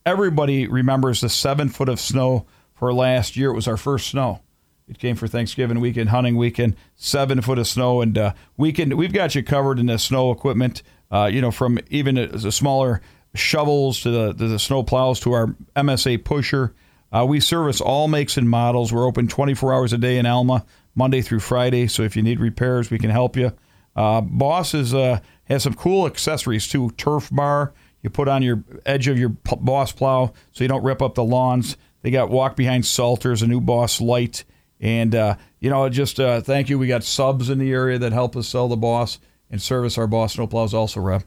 everybody 0.05 0.67
remembers 0.67 1.21
the 1.21 1.29
seven 1.29 1.69
foot 1.69 1.89
of 1.89 2.01
snow 2.01 2.45
for 2.75 2.93
last 2.93 3.37
year. 3.37 3.51
It 3.51 3.55
was 3.55 3.69
our 3.69 3.77
first 3.77 4.09
snow. 4.09 4.41
It 4.89 4.99
came 4.99 5.15
for 5.15 5.29
Thanksgiving 5.29 5.79
weekend, 5.79 6.11
hunting 6.11 6.37
weekend, 6.37 6.75
seven 6.97 7.41
foot 7.41 7.59
of 7.59 7.69
snow, 7.69 8.01
and 8.01 8.19
uh, 8.19 8.33
weekend. 8.57 8.95
We've 8.95 9.13
got 9.13 9.37
you 9.37 9.45
covered 9.45 9.79
in 9.79 9.87
the 9.87 9.99
snow 9.99 10.33
equipment. 10.33 10.83
Uh, 11.09 11.31
you 11.33 11.41
know, 11.41 11.53
from 11.53 11.79
even 11.89 12.17
the 12.17 12.51
smaller 12.51 13.01
shovels 13.35 14.01
to 14.01 14.11
the, 14.11 14.33
to 14.33 14.49
the 14.49 14.59
snow 14.59 14.83
plows 14.83 15.21
to 15.21 15.33
our 15.33 15.55
MSA 15.77 16.25
pusher. 16.25 16.75
Uh, 17.13 17.25
we 17.27 17.41
service 17.41 17.81
all 17.81 18.09
makes 18.09 18.37
and 18.37 18.49
models. 18.49 18.93
We're 18.93 19.07
open 19.07 19.29
24 19.29 19.73
hours 19.73 19.93
a 19.93 19.99
day 19.99 20.19
in 20.19 20.27
Elma, 20.27 20.65
Monday 20.95 21.23
through 21.23 21.41
Friday. 21.41 21.87
So 21.87 22.03
if 22.03 22.17
you 22.17 22.23
need 22.23 22.41
repairs, 22.41 22.91
we 22.91 22.99
can 22.99 23.11
help 23.11 23.37
you. 23.37 23.53
Uh, 23.95 24.21
Boss 24.21 24.75
is, 24.75 24.93
uh, 24.93 25.21
has 25.45 25.63
some 25.63 25.75
cool 25.75 26.07
accessories 26.07 26.69
too. 26.69 26.91
Turf 26.91 27.29
bar 27.31 27.73
you 28.07 28.11
put 28.11 28.29
on 28.29 28.41
your 28.41 28.63
edge 28.85 29.09
of 29.09 29.19
your 29.19 29.31
p- 29.31 29.57
Boss 29.59 29.91
plow 29.91 30.33
so 30.53 30.63
you 30.63 30.69
don't 30.69 30.85
rip 30.85 31.03
up 31.03 31.17
the 31.17 31.25
lawns. 31.25 31.77
They 32.03 32.13
got 32.13 32.31
walk 32.31 32.55
behind 32.55 32.87
salters, 32.87 33.43
a 33.43 33.49
new 33.49 33.61
Boss 33.61 34.01
light, 34.01 34.45
and 34.81 35.13
uh, 35.13 35.35
you 35.59 35.71
know 35.71 35.89
just 35.89 36.21
uh, 36.21 36.41
thank 36.41 36.69
you. 36.69 36.79
We 36.79 36.87
got 36.87 37.03
subs 37.03 37.51
in 37.51 37.59
the 37.59 37.73
area 37.73 37.99
that 37.99 38.13
help 38.13 38.37
us 38.37 38.47
sell 38.47 38.69
the 38.69 38.77
Boss 38.77 39.19
and 39.51 39.61
service 39.61 39.99
our 39.99 40.07
Boss 40.07 40.37
snowplows 40.37 40.73
also, 40.73 41.01
Rob. 41.01 41.25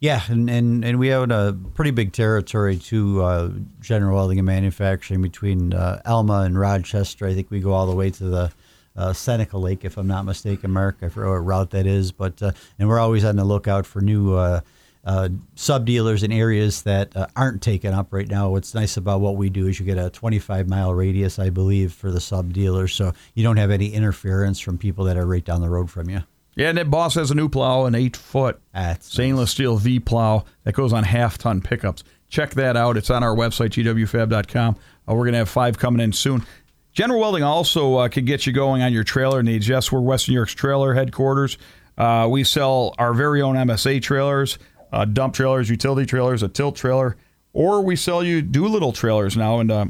Yeah, 0.00 0.22
and, 0.28 0.48
and, 0.48 0.82
and 0.82 0.98
we 0.98 1.12
own 1.12 1.30
a 1.30 1.52
pretty 1.74 1.90
big 1.90 2.14
territory 2.14 2.78
to 2.78 3.22
uh, 3.22 3.50
general 3.82 4.16
welding 4.16 4.38
and 4.38 4.46
manufacturing 4.46 5.20
between 5.20 5.74
uh, 5.74 6.00
Elma 6.06 6.40
and 6.40 6.58
Rochester. 6.58 7.26
I 7.26 7.34
think 7.34 7.50
we 7.50 7.60
go 7.60 7.72
all 7.72 7.84
the 7.84 7.94
way 7.94 8.08
to 8.08 8.24
the 8.24 8.52
uh, 8.96 9.12
Seneca 9.12 9.58
Lake, 9.58 9.84
if 9.84 9.98
I'm 9.98 10.06
not 10.06 10.24
mistaken, 10.24 10.70
Mark. 10.70 10.96
I 11.02 11.10
forget 11.10 11.28
what 11.28 11.44
route 11.44 11.70
that 11.72 11.86
is, 11.86 12.12
but 12.12 12.42
uh, 12.42 12.52
and 12.78 12.88
we're 12.88 12.98
always 12.98 13.26
on 13.26 13.36
the 13.36 13.44
lookout 13.44 13.84
for 13.84 14.00
new 14.00 14.34
uh, 14.34 14.62
uh, 15.04 15.28
sub 15.54 15.84
dealers 15.84 16.22
in 16.22 16.32
areas 16.32 16.80
that 16.82 17.14
aren't 17.36 17.60
taken 17.60 17.92
up 17.92 18.10
right 18.10 18.28
now. 18.28 18.48
What's 18.48 18.74
nice 18.74 18.96
about 18.96 19.20
what 19.20 19.36
we 19.36 19.50
do 19.50 19.66
is 19.66 19.78
you 19.78 19.84
get 19.84 19.98
a 19.98 20.08
25 20.08 20.66
mile 20.66 20.94
radius, 20.94 21.38
I 21.38 21.50
believe, 21.50 21.92
for 21.92 22.10
the 22.10 22.20
sub 22.20 22.54
dealers, 22.54 22.94
so 22.94 23.12
you 23.34 23.42
don't 23.42 23.58
have 23.58 23.70
any 23.70 23.92
interference 23.92 24.60
from 24.60 24.78
people 24.78 25.04
that 25.04 25.18
are 25.18 25.26
right 25.26 25.44
down 25.44 25.60
the 25.60 25.68
road 25.68 25.90
from 25.90 26.08
you. 26.08 26.22
Yeah, 26.60 26.68
and 26.68 26.76
that 26.76 26.90
boss 26.90 27.14
has 27.14 27.30
a 27.30 27.34
new 27.34 27.48
plow, 27.48 27.86
an 27.86 27.94
eight 27.94 28.18
foot 28.18 28.60
That's 28.74 29.10
stainless 29.10 29.50
steel 29.50 29.78
V 29.78 29.98
plow 29.98 30.44
that 30.64 30.74
goes 30.74 30.92
on 30.92 31.04
half 31.04 31.38
ton 31.38 31.62
pickups. 31.62 32.04
Check 32.28 32.50
that 32.50 32.76
out. 32.76 32.98
It's 32.98 33.08
on 33.08 33.24
our 33.24 33.34
website, 33.34 33.70
gwfab.com. 33.70 34.76
Uh, 35.08 35.14
we're 35.14 35.24
going 35.24 35.32
to 35.32 35.38
have 35.38 35.48
five 35.48 35.78
coming 35.78 36.02
in 36.02 36.12
soon. 36.12 36.44
General 36.92 37.18
Welding 37.18 37.42
also 37.44 37.96
uh, 37.96 38.08
can 38.08 38.26
get 38.26 38.46
you 38.46 38.52
going 38.52 38.82
on 38.82 38.92
your 38.92 39.04
trailer 39.04 39.42
needs. 39.42 39.66
Yes, 39.66 39.90
we're 39.90 40.00
Western 40.02 40.32
New 40.32 40.36
York's 40.38 40.52
trailer 40.52 40.92
headquarters. 40.92 41.56
Uh, 41.96 42.28
we 42.30 42.44
sell 42.44 42.94
our 42.98 43.14
very 43.14 43.40
own 43.40 43.54
MSA 43.54 44.02
trailers, 44.02 44.58
uh, 44.92 45.06
dump 45.06 45.32
trailers, 45.32 45.70
utility 45.70 46.04
trailers, 46.04 46.42
a 46.42 46.48
tilt 46.48 46.76
trailer, 46.76 47.16
or 47.54 47.80
we 47.80 47.96
sell 47.96 48.22
you 48.22 48.42
Doolittle 48.42 48.92
trailers 48.92 49.34
now. 49.34 49.60
And 49.60 49.70
uh, 49.70 49.86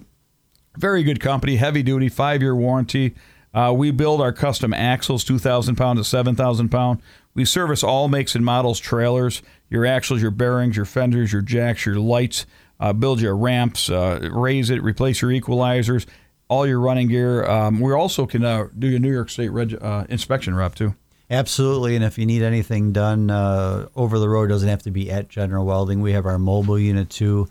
very 0.77 1.03
good 1.03 1.19
company, 1.19 1.57
heavy 1.57 1.83
duty, 1.83 2.09
five 2.09 2.43
year 2.43 2.55
warranty. 2.55 3.17
Uh, 3.53 3.73
we 3.77 3.91
build 3.91 4.21
our 4.21 4.33
custom 4.33 4.73
axles, 4.73 5.25
2,000 5.25 5.77
pound 5.77 5.99
to 5.99 6.05
7,000 6.05 6.69
pound. 6.69 7.01
We 7.35 7.45
service 7.45 7.83
all 7.83 8.09
makes 8.09 8.35
and 8.35 8.45
models 8.45 8.79
trailers, 8.79 9.43
your 9.69 9.87
axles, 9.87 10.23
your 10.23 10.31
bearings, 10.31 10.77
your 10.77 10.85
fenders, 10.85 11.33
your 11.33 11.43
jacks, 11.43 11.87
your 11.87 11.97
lights, 11.97 12.47
uh, 12.79 12.93
build 12.93 13.21
your 13.21 13.37
ramps, 13.37 13.91
uh, 13.91 14.29
raise 14.33 14.71
it, 14.71 14.83
replace 14.83 15.21
your 15.21 15.31
equalizers, 15.31 16.07
all 16.49 16.67
your 16.67 16.81
running 16.81 17.09
gear. 17.09 17.45
Um, 17.45 17.81
we 17.81 17.93
also 17.93 18.27
can 18.27 18.45
uh, 18.45 18.69
do 18.79 18.89
your 18.89 18.99
New 18.99 19.13
York 19.13 19.31
State 19.31 19.51
reg- 19.51 19.79
uh, 19.81 20.05
inspection 20.09 20.55
rep 20.55 20.75
too. 20.75 20.95
Absolutely, 21.31 21.95
and 21.95 22.05
if 22.05 22.19
you 22.19 22.27
need 22.27 22.43
anything 22.43 22.93
done 22.93 23.31
uh, 23.31 23.87
over 23.95 24.19
the 24.19 24.29
road, 24.29 24.49
doesn't 24.49 24.69
have 24.69 24.83
to 24.83 24.91
be 24.91 25.11
at 25.13 25.29
General 25.29 25.65
Welding. 25.65 26.01
We 26.01 26.13
have 26.13 26.27
our 26.27 26.41
mobile 26.41 26.79
unit 26.79 27.09
too, 27.09 27.49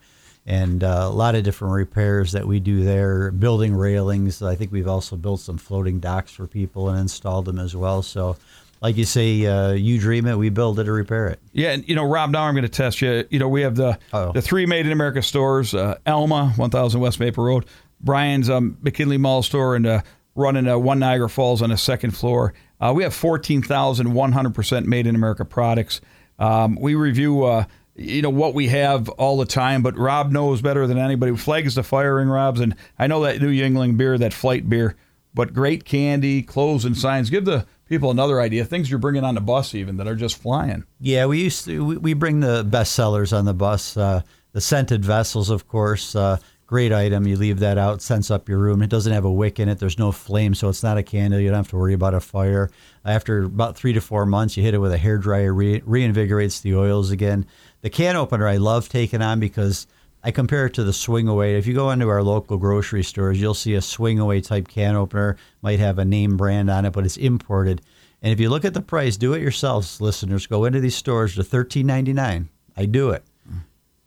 and 0.49 0.83
uh, 0.83 1.01
a 1.03 1.09
lot 1.09 1.35
of 1.35 1.43
different 1.43 1.75
repairs 1.75 2.31
that 2.31 2.47
we 2.47 2.59
do 2.59 2.83
there. 2.83 3.29
Building 3.29 3.75
railings. 3.75 4.41
I 4.41 4.55
think 4.55 4.71
we've 4.71 4.87
also 4.87 5.15
built 5.15 5.41
some 5.41 5.59
floating 5.59 5.99
docks 5.99 6.31
for 6.31 6.47
people 6.47 6.89
and 6.89 6.99
installed 6.99 7.45
them 7.45 7.59
as 7.59 7.75
well. 7.75 8.01
So, 8.01 8.35
like 8.81 8.97
you 8.97 9.05
say, 9.05 9.45
uh, 9.45 9.73
you 9.73 9.99
dream 9.99 10.25
it, 10.25 10.35
we 10.37 10.49
build 10.49 10.79
it 10.79 10.87
or 10.87 10.93
repair 10.93 11.27
it. 11.27 11.39
Yeah, 11.53 11.71
and 11.73 11.87
you 11.87 11.93
know, 11.93 12.03
Rob, 12.03 12.31
now 12.31 12.43
I'm 12.45 12.55
going 12.55 12.63
to 12.63 12.69
test 12.69 12.99
you. 12.99 13.25
You 13.29 13.37
know, 13.37 13.47
we 13.47 13.61
have 13.61 13.75
the 13.75 13.99
Uh-oh. 14.11 14.31
the 14.31 14.41
three 14.41 14.65
Made 14.65 14.87
in 14.87 14.91
America 14.91 15.21
stores: 15.21 15.75
uh, 15.75 15.99
Elma, 16.07 16.53
1000 16.55 16.99
West 16.99 17.19
Maple 17.19 17.43
Road, 17.43 17.65
Brian's 18.01 18.49
um, 18.49 18.75
McKinley 18.81 19.19
Mall 19.19 19.43
store, 19.43 19.75
and 19.75 19.85
uh, 19.85 20.01
running 20.33 20.67
uh, 20.67 20.79
One 20.79 20.97
Niagara 20.97 21.29
Falls 21.29 21.61
on 21.61 21.69
the 21.69 21.77
second 21.77 22.11
floor. 22.17 22.55
Uh, 22.81 22.91
we 22.95 23.03
have 23.03 23.13
14,100% 23.13 24.85
Made 24.85 25.05
in 25.05 25.13
America 25.13 25.45
products. 25.45 26.01
Um, 26.39 26.75
we 26.81 26.95
review. 26.95 27.67
You 27.99 28.21
know 28.21 28.29
what 28.29 28.53
we 28.53 28.67
have 28.67 29.09
all 29.09 29.37
the 29.37 29.45
time, 29.45 29.81
but 29.83 29.97
Rob 29.97 30.31
knows 30.31 30.61
better 30.61 30.87
than 30.87 30.97
anybody. 30.97 31.35
Flags 31.35 31.75
the 31.75 31.83
firing, 31.83 32.29
Rob's, 32.29 32.61
and 32.61 32.75
I 32.97 33.07
know 33.07 33.21
that 33.23 33.41
New 33.41 33.51
Yuengling 33.51 33.97
beer, 33.97 34.17
that 34.17 34.33
flight 34.33 34.69
beer, 34.69 34.95
but 35.33 35.53
great 35.53 35.83
candy, 35.83 36.41
clothes, 36.41 36.85
and 36.85 36.97
signs. 36.97 37.29
Give 37.29 37.43
the 37.43 37.65
people 37.87 38.09
another 38.09 38.39
idea. 38.39 38.63
Things 38.63 38.89
you're 38.89 38.99
bringing 38.99 39.25
on 39.25 39.35
the 39.35 39.41
bus, 39.41 39.75
even 39.75 39.97
that 39.97 40.07
are 40.07 40.15
just 40.15 40.37
flying. 40.37 40.85
Yeah, 41.01 41.25
we 41.25 41.41
used 41.41 41.65
to 41.65 41.83
we, 41.83 41.97
we 41.97 42.13
bring 42.13 42.39
the 42.39 42.63
best 42.63 42.93
sellers 42.93 43.33
on 43.33 43.43
the 43.43 43.53
bus. 43.53 43.97
Uh, 43.97 44.21
the 44.53 44.61
scented 44.61 45.03
vessels, 45.03 45.49
of 45.49 45.67
course, 45.67 46.15
uh, 46.15 46.37
great 46.65 46.93
item. 46.93 47.27
You 47.27 47.35
leave 47.35 47.59
that 47.59 47.77
out, 47.77 48.01
scents 48.01 48.31
up 48.31 48.47
your 48.47 48.59
room. 48.59 48.81
It 48.81 48.89
doesn't 48.89 49.11
have 49.11 49.25
a 49.25 49.31
wick 49.31 49.59
in 49.59 49.69
it. 49.69 49.79
There's 49.79 49.99
no 49.99 50.11
flame, 50.11 50.53
so 50.53 50.69
it's 50.69 50.83
not 50.83 50.97
a 50.97 51.03
candle. 51.03 51.39
You 51.39 51.49
don't 51.49 51.57
have 51.57 51.69
to 51.69 51.77
worry 51.77 51.93
about 51.93 52.13
a 52.13 52.19
fire. 52.19 52.69
After 53.03 53.43
about 53.43 53.75
three 53.75 53.93
to 53.93 54.01
four 54.01 54.25
months, 54.25 54.55
you 54.55 54.63
hit 54.63 54.73
it 54.73 54.79
with 54.79 54.91
a 54.91 54.97
hair 54.97 55.17
dryer, 55.17 55.53
re- 55.53 55.81
reinvigorates 55.81 56.61
the 56.61 56.75
oils 56.75 57.11
again. 57.11 57.45
The 57.81 57.89
can 57.89 58.15
opener 58.15 58.47
I 58.47 58.57
love 58.57 58.89
taking 58.89 59.21
on 59.21 59.39
because 59.39 59.87
I 60.23 60.31
compare 60.31 60.65
it 60.65 60.73
to 60.73 60.83
the 60.83 60.91
swing 60.93 61.27
away. 61.27 61.55
If 61.57 61.65
you 61.65 61.73
go 61.73 61.91
into 61.91 62.09
our 62.09 62.21
local 62.23 62.57
grocery 62.57 63.03
stores, 63.03 63.39
you'll 63.39 63.53
see 63.53 63.73
a 63.75 63.81
swing 63.81 64.19
away 64.19 64.41
type 64.41 64.67
can 64.67 64.95
opener, 64.95 65.37
might 65.61 65.79
have 65.79 65.97
a 65.97 66.05
name 66.05 66.35
brand 66.35 66.69
on 66.69 66.85
it, 66.85 66.91
but 66.91 67.05
it's 67.05 67.15
imported. 67.17 67.81
And 68.21 68.33
if 68.33 68.39
you 68.39 68.49
look 68.49 68.65
at 68.65 68.73
the 68.73 68.81
price, 68.81 69.15
do 69.15 69.33
it 69.33 69.41
yourselves, 69.41 70.01
listeners. 70.01 70.45
Go 70.45 70.65
into 70.65 70.81
these 70.81 70.95
stores, 70.95 71.35
they're 71.35 71.43
thirteen 71.43 71.87
ninety 71.87 72.11
nine. 72.11 72.49
I 72.75 72.85
do 72.85 73.11
it. 73.11 73.23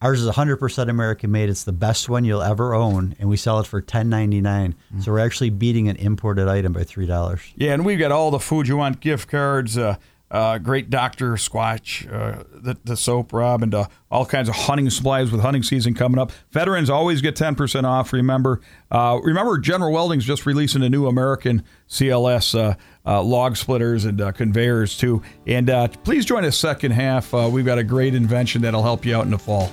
Ours 0.02 0.20
is 0.20 0.28
100% 0.28 0.88
American 0.88 1.30
made. 1.30 1.48
It's 1.48 1.62
the 1.62 1.70
best 1.70 2.08
one 2.08 2.24
you'll 2.24 2.42
ever 2.42 2.74
own, 2.74 3.14
and 3.20 3.28
we 3.28 3.36
sell 3.36 3.60
it 3.60 3.68
for 3.68 3.80
$10.99. 3.80 4.74
So 5.00 5.12
we're 5.12 5.20
actually 5.20 5.50
beating 5.50 5.88
an 5.88 5.94
imported 5.94 6.48
item 6.48 6.72
by 6.72 6.82
three 6.82 7.06
dollars. 7.06 7.40
Yeah, 7.54 7.72
and 7.72 7.84
we've 7.84 8.00
got 8.00 8.10
all 8.10 8.32
the 8.32 8.40
food 8.40 8.66
you 8.66 8.76
want, 8.76 8.98
gift 8.98 9.28
cards, 9.28 9.78
uh, 9.78 9.96
uh, 10.32 10.56
great 10.56 10.88
Dr. 10.88 11.34
Squatch, 11.34 12.10
uh, 12.10 12.42
the, 12.54 12.76
the 12.84 12.96
soap, 12.96 13.34
Rob, 13.34 13.62
and 13.62 13.74
uh, 13.74 13.86
all 14.10 14.24
kinds 14.24 14.48
of 14.48 14.54
hunting 14.54 14.88
supplies 14.88 15.30
with 15.30 15.42
hunting 15.42 15.62
season 15.62 15.92
coming 15.92 16.18
up. 16.18 16.32
Veterans 16.50 16.88
always 16.88 17.20
get 17.20 17.36
10% 17.36 17.84
off, 17.84 18.14
remember. 18.14 18.62
Uh, 18.90 19.20
remember, 19.22 19.58
General 19.58 19.92
Welding's 19.92 20.24
just 20.24 20.46
releasing 20.46 20.82
a 20.82 20.88
new 20.88 21.06
American 21.06 21.62
CLS 21.86 22.58
uh, 22.58 22.74
uh, 23.04 23.22
log 23.22 23.58
splitters 23.58 24.06
and 24.06 24.34
conveyors, 24.34 24.96
too. 24.96 25.22
And 25.46 25.68
please 26.02 26.24
join 26.24 26.46
us 26.46 26.56
second 26.56 26.92
half. 26.92 27.32
We've 27.32 27.66
got 27.66 27.78
a 27.78 27.84
great 27.84 28.14
invention 28.14 28.62
that'll 28.62 28.82
help 28.82 29.04
you 29.04 29.14
out 29.14 29.26
in 29.26 29.30
the 29.30 29.38
fall. 29.38 29.70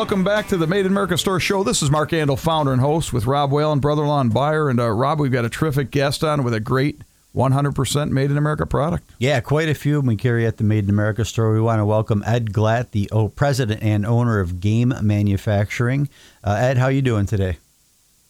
Welcome 0.00 0.24
back 0.24 0.48
to 0.48 0.56
the 0.56 0.66
Made 0.66 0.86
in 0.86 0.92
America 0.92 1.18
Store 1.18 1.38
Show. 1.38 1.62
This 1.62 1.82
is 1.82 1.90
Mark 1.90 2.08
Andol, 2.12 2.38
founder 2.38 2.72
and 2.72 2.80
host 2.80 3.12
with 3.12 3.26
Rob 3.26 3.52
Whalen, 3.52 3.80
brother-in-law 3.80 4.22
and 4.22 4.32
buyer. 4.32 4.70
And 4.70 4.80
uh, 4.80 4.88
Rob, 4.88 5.20
we've 5.20 5.30
got 5.30 5.44
a 5.44 5.50
terrific 5.50 5.90
guest 5.90 6.24
on 6.24 6.42
with 6.42 6.54
a 6.54 6.58
great 6.58 7.02
100% 7.36 8.08
Made 8.10 8.30
in 8.30 8.38
America 8.38 8.64
product. 8.64 9.04
Yeah, 9.18 9.40
quite 9.40 9.68
a 9.68 9.74
few 9.74 10.00
we 10.00 10.16
carry 10.16 10.46
at 10.46 10.56
the 10.56 10.64
Made 10.64 10.84
in 10.84 10.90
America 10.90 11.26
store. 11.26 11.52
We 11.52 11.60
want 11.60 11.80
to 11.80 11.84
welcome 11.84 12.24
Ed 12.26 12.50
Glatt, 12.50 12.92
the 12.92 13.10
o- 13.10 13.28
president 13.28 13.82
and 13.82 14.06
owner 14.06 14.40
of 14.40 14.58
Game 14.58 14.94
Manufacturing. 15.02 16.08
Uh, 16.42 16.52
Ed, 16.54 16.78
how 16.78 16.86
are 16.86 16.90
you 16.92 17.02
doing 17.02 17.26
today? 17.26 17.58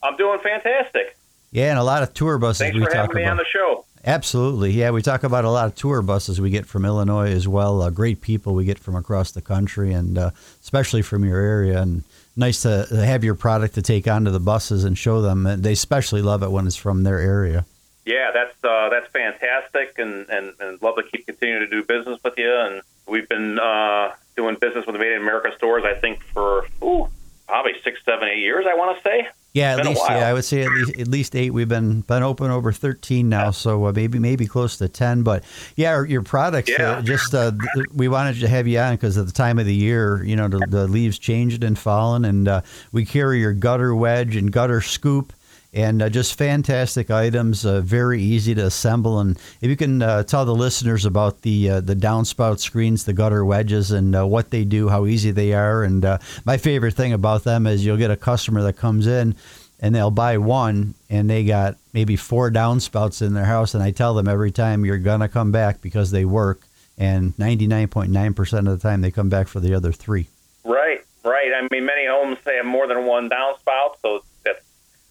I'm 0.02 0.16
doing 0.16 0.40
fantastic. 0.40 1.16
Yeah, 1.52 1.70
and 1.70 1.78
a 1.78 1.84
lot 1.84 2.02
of 2.02 2.12
tour 2.12 2.36
buses 2.38 2.62
Thanks 2.62 2.74
we 2.74 2.80
for 2.82 2.90
talk 2.90 2.96
having 2.96 3.14
me 3.14 3.22
about. 3.22 3.30
on 3.30 3.36
the 3.36 3.44
show. 3.44 3.84
Absolutely. 4.04 4.70
Yeah, 4.70 4.90
we 4.92 5.02
talk 5.02 5.24
about 5.24 5.44
a 5.44 5.50
lot 5.50 5.66
of 5.66 5.74
tour 5.74 6.00
buses 6.00 6.40
we 6.40 6.50
get 6.50 6.64
from 6.66 6.84
Illinois 6.84 7.30
as 7.32 7.46
well. 7.46 7.82
Uh, 7.82 7.90
great 7.90 8.20
people 8.22 8.54
we 8.54 8.64
get 8.64 8.78
from 8.78 8.96
across 8.96 9.32
the 9.32 9.42
country 9.42 9.92
and 9.92 10.16
uh, 10.16 10.30
especially 10.62 11.02
from 11.02 11.24
your 11.24 11.38
area. 11.38 11.82
And 11.82 12.04
nice 12.34 12.62
to 12.62 12.86
have 12.90 13.24
your 13.24 13.34
product 13.34 13.74
to 13.74 13.82
take 13.82 14.08
onto 14.08 14.30
the 14.30 14.40
buses 14.40 14.84
and 14.84 14.96
show 14.96 15.20
them. 15.20 15.46
And 15.46 15.62
they 15.62 15.72
especially 15.72 16.22
love 16.22 16.42
it 16.42 16.50
when 16.50 16.66
it's 16.66 16.76
from 16.76 17.02
their 17.02 17.18
area. 17.18 17.66
Yeah, 18.06 18.30
that's 18.32 18.54
uh, 18.64 18.88
that's 18.88 19.10
fantastic, 19.12 19.98
and, 19.98 20.28
and, 20.30 20.54
and 20.58 20.80
love 20.82 20.96
to 20.96 21.02
keep 21.02 21.26
continuing 21.26 21.60
to 21.60 21.66
do 21.68 21.84
business 21.84 22.18
with 22.24 22.38
you. 22.38 22.50
And 22.50 22.82
we've 23.06 23.28
been 23.28 23.58
uh, 23.58 24.14
doing 24.36 24.56
business 24.58 24.86
with 24.86 24.94
the 24.94 24.98
Made 24.98 25.12
in 25.12 25.20
America 25.20 25.52
stores, 25.56 25.84
I 25.84 25.94
think, 25.94 26.22
for 26.32 26.66
ooh, 26.82 27.08
probably 27.46 27.74
six, 27.84 28.00
seven, 28.04 28.28
eight 28.28 28.38
years. 28.38 28.66
I 28.68 28.74
want 28.74 28.96
to 28.96 29.02
say. 29.02 29.28
Yeah, 29.52 29.76
at 29.76 29.84
least 29.84 30.00
yeah, 30.08 30.28
I 30.28 30.32
would 30.32 30.44
say 30.44 30.62
at 30.62 30.70
least 30.70 30.96
at 30.98 31.08
least 31.08 31.34
eight. 31.34 31.50
We've 31.50 31.66
been 31.68 32.02
been 32.02 32.22
open 32.22 32.52
over 32.52 32.70
thirteen 32.70 33.28
now, 33.28 33.50
so 33.50 33.86
uh, 33.86 33.92
maybe 33.92 34.20
maybe 34.20 34.46
close 34.46 34.76
to 34.78 34.88
ten. 34.88 35.24
But 35.24 35.42
yeah, 35.74 35.90
our- 35.90 36.06
your 36.06 36.22
products. 36.22 36.70
Yeah. 36.70 36.92
Uh, 36.98 37.02
just 37.02 37.34
uh, 37.34 37.50
th- 37.74 37.86
we 37.92 38.06
wanted 38.06 38.38
to 38.40 38.48
have 38.48 38.68
you 38.68 38.78
on 38.78 38.94
because 38.94 39.18
at 39.18 39.26
the 39.26 39.32
time 39.32 39.58
of 39.58 39.66
the 39.66 39.74
year, 39.74 40.22
you 40.22 40.36
know, 40.36 40.46
the, 40.46 40.64
the 40.68 40.86
leaves 40.86 41.18
changed 41.18 41.64
and 41.64 41.76
fallen, 41.76 42.24
and 42.24 42.46
uh, 42.46 42.60
we 42.92 43.04
carry 43.04 43.40
your 43.40 43.52
gutter 43.52 43.92
wedge 43.92 44.36
and 44.36 44.52
gutter 44.52 44.80
scoop. 44.80 45.32
And 45.72 46.02
uh, 46.02 46.08
just 46.08 46.36
fantastic 46.36 47.10
items, 47.10 47.64
uh, 47.64 47.80
very 47.80 48.20
easy 48.20 48.56
to 48.56 48.66
assemble. 48.66 49.20
And 49.20 49.38
if 49.60 49.70
you 49.70 49.76
can 49.76 50.02
uh, 50.02 50.24
tell 50.24 50.44
the 50.44 50.54
listeners 50.54 51.04
about 51.04 51.42
the 51.42 51.70
uh, 51.70 51.80
the 51.80 51.94
downspout 51.94 52.58
screens, 52.58 53.04
the 53.04 53.12
gutter 53.12 53.44
wedges, 53.44 53.92
and 53.92 54.16
uh, 54.16 54.26
what 54.26 54.50
they 54.50 54.64
do, 54.64 54.88
how 54.88 55.06
easy 55.06 55.30
they 55.30 55.52
are. 55.52 55.84
And 55.84 56.04
uh, 56.04 56.18
my 56.44 56.56
favorite 56.56 56.94
thing 56.94 57.12
about 57.12 57.44
them 57.44 57.68
is 57.68 57.86
you'll 57.86 57.96
get 57.96 58.10
a 58.10 58.16
customer 58.16 58.62
that 58.62 58.78
comes 58.78 59.06
in 59.06 59.36
and 59.80 59.94
they'll 59.94 60.10
buy 60.10 60.38
one 60.38 60.94
and 61.08 61.28
they 61.28 61.44
got 61.44 61.76
maybe 61.92 62.16
four 62.16 62.50
downspouts 62.50 63.22
in 63.22 63.34
their 63.34 63.44
house 63.44 63.74
and 63.74 63.82
I 63.82 63.90
tell 63.90 64.14
them 64.14 64.28
every 64.28 64.50
time 64.50 64.84
you're 64.84 64.98
gonna 64.98 65.28
come 65.28 65.52
back 65.52 65.80
because 65.80 66.10
they 66.10 66.24
work 66.24 66.60
and 66.98 67.34
99.9% 67.36 68.58
of 68.58 68.64
the 68.64 68.76
time 68.78 69.00
they 69.00 69.10
come 69.10 69.30
back 69.30 69.48
for 69.48 69.58
the 69.58 69.74
other 69.74 69.90
three. 69.90 70.26
Right, 70.64 71.02
right. 71.24 71.50
I 71.54 71.66
mean, 71.70 71.86
many 71.86 72.06
homes 72.06 72.36
they 72.44 72.56
have 72.56 72.66
more 72.66 72.86
than 72.86 73.06
one 73.06 73.30
downspout, 73.30 73.94
so 74.02 74.22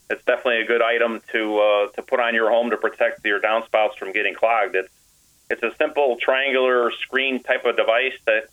that's 0.09 0.23
definitely 0.25 0.61
a 0.61 0.65
good 0.65 0.81
item 0.81 1.21
to 1.31 1.59
uh, 1.59 1.87
to 1.91 2.01
put 2.01 2.19
on 2.19 2.33
your 2.33 2.49
home 2.49 2.71
to 2.71 2.77
protect 2.77 3.23
your 3.25 3.39
downspouts 3.39 3.95
from 3.97 4.11
getting 4.11 4.33
clogged. 4.33 4.75
It's 4.75 4.93
it's 5.49 5.63
a 5.63 5.73
simple 5.77 6.17
triangular 6.19 6.91
screen 6.91 7.41
type 7.41 7.65
of 7.65 7.77
device 7.77 8.17
that 8.25 8.49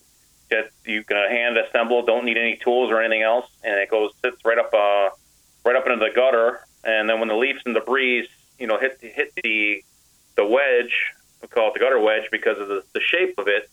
that 0.50 0.70
you 0.84 1.02
can 1.02 1.16
hand 1.16 1.56
assemble. 1.56 2.04
Don't 2.04 2.24
need 2.24 2.36
any 2.36 2.56
tools 2.56 2.90
or 2.90 3.00
anything 3.00 3.22
else, 3.22 3.50
and 3.64 3.74
it 3.80 3.90
goes 3.90 4.12
sits 4.22 4.36
right 4.44 4.58
up 4.58 4.72
uh, 4.72 5.10
right 5.64 5.76
up 5.76 5.86
into 5.86 5.96
the 5.96 6.12
gutter. 6.14 6.60
And 6.84 7.08
then 7.08 7.18
when 7.18 7.28
the 7.28 7.34
leaves 7.34 7.62
and 7.66 7.74
the 7.74 7.80
breeze, 7.80 8.28
you 8.58 8.66
know, 8.66 8.78
hit 8.78 8.98
hit 9.00 9.32
the 9.42 9.82
the 10.36 10.46
wedge, 10.46 10.94
we 11.40 11.48
call 11.48 11.68
it 11.68 11.74
the 11.74 11.80
gutter 11.80 11.98
wedge 11.98 12.28
because 12.30 12.58
of 12.58 12.68
the, 12.68 12.84
the 12.92 13.00
shape 13.00 13.38
of 13.38 13.48
it. 13.48 13.70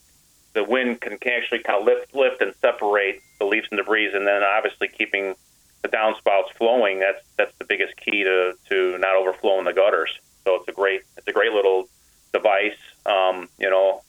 The 0.53 0.63
wind 0.63 1.01
can, 1.01 1.17
can 1.17 1.33
actually 1.33 1.59
kind 1.59 1.81
of 1.81 1.85
lift 1.85 2.15
lift 2.15 2.41
and 2.41 2.53
separate 2.61 3.21
the 3.39 3.45
leaves 3.45 3.67
and 3.71 3.77
debris, 3.77 4.13
and 4.13 4.25
then 4.25 4.41
obviously 4.41 4.87
keeping 4.87 5.35
the 5.83 5.89
downspouts 5.89 6.51
flowing. 6.57 6.99
That's 6.99 7.23
that's 7.37 7.55
the 7.59 7.65
biggest 7.65 7.95
key 7.97 8.23
to 8.23 8.53
to 8.69 8.97
not 8.97 9.15
overflowing 9.15 9.65
the 9.65 9.73
gutters. 9.73 10.17
So 10.45 10.55
it's 10.55 10.67
a 10.67 10.71
great 10.71 11.01
it's 11.17 11.27
a 11.27 11.31
great 11.31 11.51
little 11.51 11.87
device. 12.33 12.77
Um, 13.05 13.49
you 13.59 13.69
know, 13.69 14.01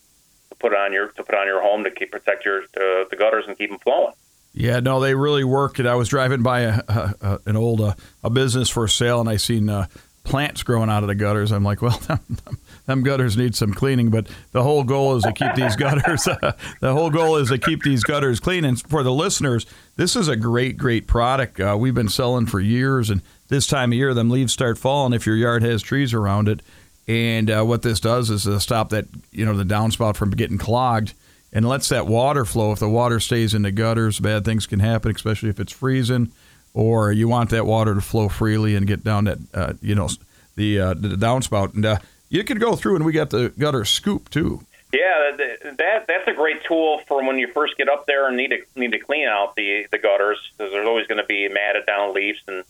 to 0.50 0.54
put 0.56 0.74
on 0.74 0.92
your 0.92 1.08
to 1.08 1.22
put 1.22 1.34
on 1.34 1.46
your 1.46 1.60
home 1.60 1.84
to 1.84 1.90
keep 1.90 2.12
protect 2.12 2.44
your 2.44 2.62
uh, 2.62 3.04
the 3.10 3.16
gutters 3.18 3.44
and 3.46 3.58
keep 3.58 3.70
them 3.70 3.78
flowing. 3.80 4.14
Yeah, 4.56 4.78
no, 4.78 5.00
they 5.00 5.16
really 5.16 5.42
work. 5.42 5.80
And 5.80 5.88
I 5.88 5.96
was 5.96 6.08
driving 6.08 6.42
by 6.42 6.60
a, 6.60 6.80
a, 6.86 7.14
a, 7.20 7.38
an 7.46 7.56
old 7.56 7.80
uh, 7.80 7.94
a 8.22 8.30
business 8.30 8.70
for 8.70 8.86
sale, 8.86 9.20
and 9.20 9.28
I 9.28 9.36
seen 9.36 9.68
uh, 9.68 9.88
plants 10.24 10.62
growing 10.62 10.90
out 10.90 11.02
of 11.02 11.08
the 11.08 11.14
gutters. 11.14 11.52
I'm 11.52 11.64
like, 11.64 11.82
well, 11.82 11.98
them, 12.06 12.38
them 12.86 13.02
gutters 13.02 13.36
need 13.36 13.54
some 13.54 13.72
cleaning. 13.72 14.10
But 14.10 14.28
the 14.52 14.62
whole 14.62 14.82
goal 14.82 15.16
is 15.16 15.22
to 15.24 15.32
keep 15.32 15.54
these 15.54 15.76
gutters. 15.76 16.24
the 16.80 16.92
whole 16.92 17.10
goal 17.10 17.36
is 17.36 17.50
to 17.50 17.58
keep 17.58 17.82
these 17.82 18.02
gutters 18.02 18.40
clean. 18.40 18.64
And 18.64 18.80
for 18.80 19.02
the 19.02 19.12
listeners, 19.12 19.66
this 19.96 20.16
is 20.16 20.28
a 20.28 20.36
great, 20.36 20.76
great 20.76 21.06
product. 21.06 21.60
Uh, 21.60 21.76
we've 21.78 21.94
been 21.94 22.08
selling 22.08 22.46
for 22.46 22.60
years, 22.60 23.10
and 23.10 23.22
this 23.48 23.66
time 23.66 23.92
of 23.92 23.96
year, 23.96 24.14
them 24.14 24.30
leaves 24.30 24.52
start 24.52 24.78
falling 24.78 25.12
if 25.12 25.26
your 25.26 25.36
yard 25.36 25.62
has 25.62 25.82
trees 25.82 26.12
around 26.12 26.48
it. 26.48 26.60
And 27.06 27.50
uh, 27.50 27.62
what 27.64 27.82
this 27.82 28.00
does 28.00 28.30
is 28.30 28.44
to 28.44 28.58
stop 28.60 28.88
that, 28.90 29.06
you 29.30 29.44
know, 29.44 29.56
the 29.56 29.64
downspout 29.64 30.16
from 30.16 30.30
getting 30.30 30.58
clogged 30.58 31.12
and 31.52 31.68
lets 31.68 31.88
that 31.90 32.06
water 32.06 32.44
flow. 32.44 32.72
If 32.72 32.78
the 32.78 32.88
water 32.88 33.20
stays 33.20 33.54
in 33.54 33.62
the 33.62 33.70
gutters, 33.70 34.18
bad 34.18 34.44
things 34.44 34.66
can 34.66 34.80
happen, 34.80 35.14
especially 35.14 35.50
if 35.50 35.60
it's 35.60 35.72
freezing, 35.72 36.32
or 36.72 37.12
you 37.12 37.28
want 37.28 37.50
that 37.50 37.66
water 37.66 37.94
to 37.94 38.00
flow 38.00 38.28
freely 38.28 38.74
and 38.74 38.86
get 38.86 39.04
down 39.04 39.24
that, 39.24 39.38
uh, 39.52 39.72
you 39.80 39.94
know, 39.94 40.08
the 40.56 40.80
uh, 40.80 40.94
the 40.94 41.08
downspout. 41.08 41.74
And 41.74 41.84
uh, 41.84 41.98
you 42.30 42.42
could 42.42 42.58
go 42.58 42.74
through, 42.74 42.96
and 42.96 43.04
we 43.04 43.12
got 43.12 43.30
the 43.30 43.52
gutter 43.58 43.84
scoop 43.84 44.30
too. 44.30 44.64
Yeah, 44.94 45.32
that, 45.36 45.76
that 45.78 46.06
that's 46.06 46.28
a 46.28 46.32
great 46.32 46.62
tool 46.62 47.00
for 47.08 47.26
when 47.26 47.36
you 47.36 47.48
first 47.48 47.76
get 47.76 47.88
up 47.88 48.06
there 48.06 48.28
and 48.28 48.36
need 48.36 48.50
to 48.50 48.58
need 48.76 48.92
to 48.92 49.00
clean 49.00 49.26
out 49.26 49.56
the 49.56 49.86
the 49.90 49.98
gutters 49.98 50.38
because 50.56 50.70
there's 50.72 50.86
always 50.86 51.08
going 51.08 51.18
to 51.18 51.26
be 51.26 51.48
matted 51.48 51.84
down 51.84 52.14
leaves 52.14 52.38
and 52.46 52.62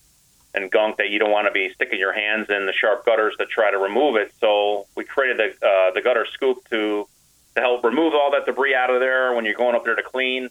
and 0.55 0.71
gunk 0.71 0.97
that 0.97 1.09
you 1.09 1.19
don't 1.19 1.29
want 1.29 1.45
to 1.45 1.51
be 1.51 1.71
sticking 1.75 1.99
your 1.99 2.13
hands 2.13 2.49
in 2.49 2.65
the 2.65 2.73
sharp 2.73 3.05
gutters 3.05 3.35
to 3.37 3.45
try 3.45 3.69
to 3.69 3.77
remove 3.77 4.15
it. 4.15 4.33
So 4.39 4.87
we 4.95 5.03
created 5.03 5.37
the 5.37 5.67
uh, 5.67 5.91
the 5.93 6.01
gutter 6.01 6.25
scoop 6.33 6.67
to 6.71 7.07
to 7.55 7.61
help 7.61 7.83
remove 7.83 8.15
all 8.15 8.31
that 8.31 8.47
debris 8.47 8.73
out 8.73 8.89
of 8.89 8.99
there 9.01 9.33
when 9.33 9.45
you're 9.45 9.53
going 9.53 9.75
up 9.75 9.85
there 9.85 9.95
to 9.95 10.03
clean. 10.03 10.49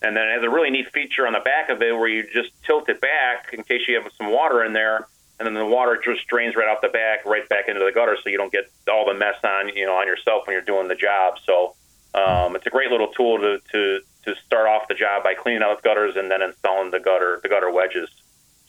And 0.00 0.16
then 0.16 0.28
it 0.28 0.34
has 0.34 0.44
a 0.44 0.50
really 0.50 0.70
neat 0.70 0.92
feature 0.92 1.26
on 1.26 1.32
the 1.32 1.40
back 1.40 1.68
of 1.68 1.82
it 1.82 1.92
where 1.92 2.06
you 2.06 2.22
just 2.32 2.50
tilt 2.62 2.88
it 2.88 3.00
back 3.00 3.52
in 3.52 3.64
case 3.64 3.82
you 3.88 4.00
have 4.00 4.08
some 4.16 4.30
water 4.30 4.62
in 4.62 4.72
there, 4.72 5.08
and 5.38 5.46
then 5.46 5.54
the 5.54 5.66
water 5.66 6.00
just 6.02 6.26
drains 6.26 6.56
right 6.56 6.68
off 6.68 6.80
the 6.80 6.88
back, 6.88 7.24
right 7.24 7.48
back 7.48 7.68
into 7.68 7.80
the 7.80 7.92
gutter, 7.92 8.16
so 8.22 8.28
you 8.28 8.36
don't 8.36 8.52
get 8.52 8.70
all 8.90 9.06
the 9.06 9.14
mess 9.14 9.36
on 9.44 9.68
you 9.76 9.86
know 9.86 9.94
on 9.94 10.06
yourself 10.06 10.46
when 10.46 10.54
you're 10.54 10.62
doing 10.62 10.88
the 10.88 10.94
job. 10.94 11.38
So 11.44 11.74
um, 12.14 12.56
it's 12.56 12.66
a 12.66 12.70
great 12.70 12.90
little 12.90 13.08
tool 13.08 13.38
to, 13.38 13.60
to 13.72 14.00
to 14.24 14.34
start 14.44 14.68
off 14.68 14.88
the 14.88 14.94
job 14.94 15.22
by 15.22 15.34
cleaning 15.34 15.62
out 15.62 15.82
gutters 15.82 16.16
and 16.16 16.30
then 16.30 16.42
installing 16.42 16.90
the 16.90 17.00
gutter 17.00 17.40
the 17.42 17.48
gutter 17.48 17.70
wedges. 17.70 18.08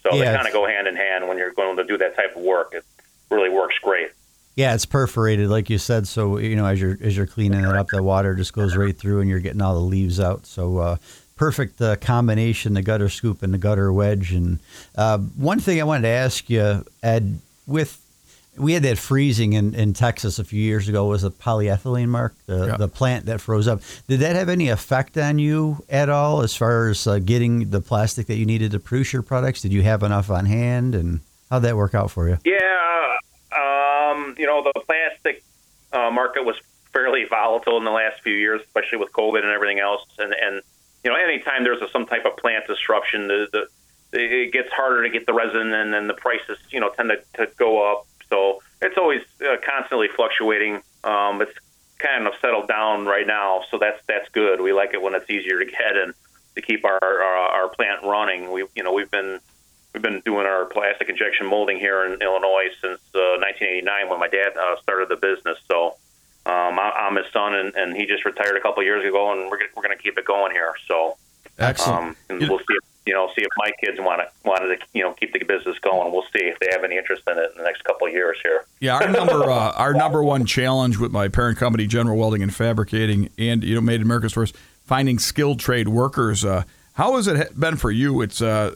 So 0.03 0.13
Yeah, 0.13 0.32
they 0.32 0.38
kind 0.38 0.47
of 0.47 0.53
go 0.53 0.65
hand 0.65 0.88
in 0.88 0.95
hand 0.95 1.27
when 1.27 1.38
you're 1.38 1.51
going 1.51 1.75
to 1.77 1.84
do 1.84 1.97
that 1.97 2.15
type 2.15 2.36
of 2.36 2.41
work. 2.41 2.73
It 2.73 2.86
really 3.29 3.49
works 3.49 3.75
great. 3.82 4.12
Yeah, 4.55 4.73
it's 4.73 4.86
perforated, 4.86 5.49
like 5.49 5.69
you 5.69 5.77
said. 5.77 6.08
So 6.08 6.38
you 6.38 6.55
know, 6.55 6.65
as 6.65 6.82
you're 6.82 6.97
as 7.01 7.15
you're 7.15 7.25
cleaning 7.25 7.62
it 7.63 7.75
up, 7.75 7.88
the 7.88 8.03
water 8.03 8.36
just 8.36 8.53
goes 8.53 8.75
right 8.75 8.97
through, 8.97 9.21
and 9.21 9.29
you're 9.29 9.39
getting 9.39 9.62
all 9.62 9.73
the 9.73 9.79
leaves 9.79 10.19
out. 10.19 10.45
So 10.45 10.77
uh, 10.77 10.97
perfect 11.39 11.82
uh, 11.82 11.95
combination: 11.95 12.73
the 12.75 12.82
gutter 12.84 13.10
scoop 13.10 13.41
and 13.41 13.54
the 13.54 13.58
gutter 13.58 13.91
wedge. 13.91 14.32
And 14.34 14.60
uh, 14.95 15.17
one 15.17 15.60
thing 15.60 15.80
I 15.82 15.86
wanted 15.86 16.04
to 16.04 16.10
ask 16.10 16.49
you, 16.49 16.86
Ed, 17.02 17.39
with 17.65 18.06
we 18.58 18.73
had 18.73 18.84
that 18.84 18.97
freezing 18.97 19.54
in, 19.54 19.73
in 19.73 19.93
Texas 19.93 20.38
a 20.38 20.43
few 20.43 20.62
years 20.62 20.89
ago 20.89 21.06
was 21.06 21.23
a 21.23 21.30
polyethylene 21.30 22.10
mark, 22.10 22.36
the, 22.45 22.67
Yeah. 22.67 22.78
the 22.78 22.89
plant 22.89 23.25
that 23.28 23.39
froze 23.39 23.69
up. 23.69 23.80
Did 24.10 24.19
that 24.19 24.36
have 24.36 24.49
any 24.49 24.67
effect 24.67 25.17
on 25.17 25.39
you 25.39 25.82
at 25.89 26.10
all 26.10 26.41
as 26.41 26.54
far 26.58 26.89
as 26.89 27.08
uh, 27.08 27.19
getting 27.19 27.69
the 27.69 27.80
plastic 27.80 28.28
that 28.28 28.36
you 28.36 28.45
needed 28.45 28.71
to 28.71 28.80
produce 28.80 29.13
your 29.13 29.21
products? 29.21 29.62
Did 29.62 29.71
you 29.71 29.82
have 29.84 30.04
enough 30.04 30.30
on 30.30 30.45
hand, 30.45 30.93
and 30.93 31.21
how'd 31.49 31.62
that 31.62 31.78
work 31.78 31.95
out 31.95 32.12
for 32.12 32.28
you? 32.28 32.38
Yeah, 32.43 33.15
um, 33.58 34.36
you 34.38 34.45
know, 34.45 34.62
the 34.62 34.73
plastic 34.82 35.41
uh, 35.93 36.12
market 36.12 36.43
was 36.43 36.58
fairly 36.91 37.23
volatile 37.30 37.78
in 37.78 37.86
the 37.86 37.91
last 37.91 38.19
few 38.21 38.34
years, 38.34 38.62
especially 38.65 38.97
with 38.97 39.13
COVID 39.13 39.41
and 39.41 39.52
everything 39.54 39.80
else. 39.80 40.04
And, 40.17 40.34
and 40.34 40.62
you 41.03 41.12
know, 41.12 41.17
anytime 41.17 41.63
there's 41.63 41.81
a, 41.81 41.89
some 41.89 42.05
type 42.05 42.25
of 42.25 42.38
plant 42.38 42.67
disruption, 42.67 43.27
the, 43.27 43.47
the 43.51 43.67
it 44.12 44.51
gets 44.51 44.69
harder 44.71 45.03
to 45.03 45.09
get 45.09 45.25
the 45.25 45.33
resin, 45.33 45.71
and 45.73 45.93
then 45.93 46.07
the 46.07 46.13
prices, 46.13 46.57
you 46.71 46.79
know, 46.79 46.89
tend 46.89 47.12
to, 47.12 47.45
to 47.45 47.51
go 47.57 47.91
up. 47.91 48.07
So 48.29 48.62
it's 48.81 48.97
always 48.97 49.21
uh, 49.41 49.57
constantly 49.63 50.07
fluctuating. 50.07 50.81
Um, 51.03 51.41
it's 51.41 51.57
kind 51.99 52.25
of 52.27 52.33
settled 52.41 52.67
down 52.67 53.05
right 53.05 53.27
now, 53.27 53.63
so 53.69 53.77
that's 53.77 54.01
that's 54.07 54.27
good. 54.29 54.62
We 54.62 54.73
like 54.73 54.93
it 54.93 55.01
when 55.01 55.13
it's 55.13 55.29
easier 55.29 55.59
to 55.59 55.65
get 55.65 55.95
and 55.95 56.13
to 56.55 56.62
keep 56.62 56.85
our 56.85 56.99
our, 57.01 57.23
our 57.23 57.69
plant 57.69 58.03
running. 58.03 58.51
We 58.51 58.65
you 58.75 58.83
know 58.83 58.93
we've 58.93 59.12
been 59.12 59.39
we've 59.93 60.03
been 60.03 60.21
doing 60.25 60.45
our 60.45 60.65
plastic 60.65 61.09
injection 61.09 61.45
molding 61.45 61.77
here 61.77 62.05
in 62.05 62.21
Illinois 62.21 62.69
since 62.81 62.99
uh, 63.15 63.38
1989 63.41 64.09
when 64.09 64.19
my 64.19 64.27
dad 64.27 64.57
uh, 64.57 64.79
started 64.81 65.09
the 65.09 65.17
business. 65.17 65.57
So 65.67 65.95
um, 66.45 66.80
I, 66.80 66.91
I'm 67.08 67.15
his 67.15 67.25
son, 67.34 67.54
and, 67.56 67.73
and 67.75 67.95
he 67.95 68.06
just 68.06 68.25
retired 68.25 68.56
a 68.58 68.62
couple 68.62 68.80
of 68.82 68.86
years 68.86 69.06
ago, 69.06 69.32
and 69.32 69.49
we're 69.49 69.60
we're 69.75 69.84
going 69.84 69.95
to 69.95 70.02
keep 70.02 70.17
it 70.17 70.25
going 70.25 70.52
here. 70.52 70.73
So 70.88 71.17
Excellent. 71.58 71.99
um, 72.04 72.15
and 72.30 72.39
we'll 72.49 72.60
see 72.60 72.65
if 72.69 72.84
you 73.06 73.13
know 73.13 73.28
see 73.36 73.41
if 73.41 73.49
my 73.58 73.71
kids 73.84 73.99
want 73.99 74.21
to 74.21 74.47
wanted 74.47 74.80
to 74.80 74.86
you 74.93 75.04
know 75.04 75.13
keep 75.13 75.34
the 75.34 75.39
business 75.43 75.78
going. 75.80 76.12
We'll 76.12 76.23
see 76.34 76.45
if 76.45 76.58
they 76.60 76.67
have 76.71 76.84
any 76.84 76.97
interest 76.97 77.23
in 77.28 77.38
it 77.38 77.52
in 77.52 77.58
the 77.58 77.63
next 77.63 77.84
couple 77.84 78.08
of 78.08 78.13
years 78.13 78.38
here. 78.41 78.65
Yeah, 78.80 78.95
our 78.95 79.10
number 79.10 79.43
uh, 79.49 79.71
our 79.73 79.93
number 79.93 80.23
one 80.23 80.45
challenge 80.45 80.97
with 80.97 81.12
my 81.12 81.28
parent 81.28 81.58
company, 81.58 81.86
General 81.88 82.17
Welding 82.17 82.41
and 82.43 82.54
Fabricating, 82.56 83.30
and 83.38 83.63
you 83.63 83.75
know, 83.75 83.82
Made 83.82 83.95
in 83.95 84.04
America 84.04 84.30
stores, 84.30 84.54
finding 84.86 85.19
skilled 85.19 85.60
trade 85.60 85.89
workers. 85.89 86.45
Uh, 86.45 86.63
how 86.93 87.15
has 87.17 87.28
it 87.28 87.60
been 87.60 87.75
for 87.78 87.91
you? 87.91 88.21
It's 88.21 88.41
uh, 88.41 88.75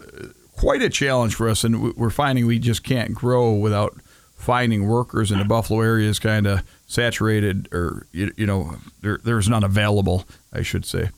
quite 0.58 0.82
a 0.82 0.90
challenge 0.90 1.36
for 1.36 1.48
us, 1.50 1.64
and 1.64 1.82
we- 1.82 1.92
we're 1.92 2.10
finding 2.10 2.46
we 2.46 2.60
just 2.60 2.84
can't 2.84 3.14
grow 3.14 3.52
without 3.54 3.96
finding 4.36 4.88
workers. 4.88 5.32
in 5.32 5.40
the 5.40 5.46
Buffalo 5.46 5.82
area 5.82 6.10
is 6.10 6.20
kind 6.20 6.46
of 6.48 6.62
saturated, 6.94 7.68
or 7.74 8.08
you, 8.12 8.32
you 8.38 8.46
know, 8.46 8.76
there, 9.02 9.20
there's 9.24 9.50
none 9.50 9.64
available, 9.64 10.26
I 10.52 10.62
should 10.62 10.86
say. 10.86 11.10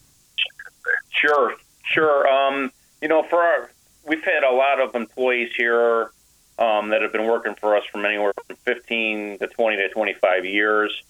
Sure, 1.10 1.54
sure. 1.84 2.28
Um, 2.28 2.72
you 3.00 3.08
know, 3.08 3.22
for 3.22 3.42
our, 3.42 3.70
we've 4.06 4.24
had 4.24 4.42
a 4.44 4.52
lot 4.52 4.80
of 4.80 4.94
employees 4.94 5.52
here 5.56 6.10
um, 6.58 6.88
that 6.88 7.02
have 7.02 7.12
been 7.12 7.26
working 7.26 7.54
for 7.54 7.76
us 7.76 7.84
from 7.90 8.04
anywhere 8.04 8.32
from 8.46 8.56
15 8.56 9.38
to 9.38 9.46
20 9.46 9.76
to 9.76 9.88
25 9.90 10.44
years. 10.44 11.02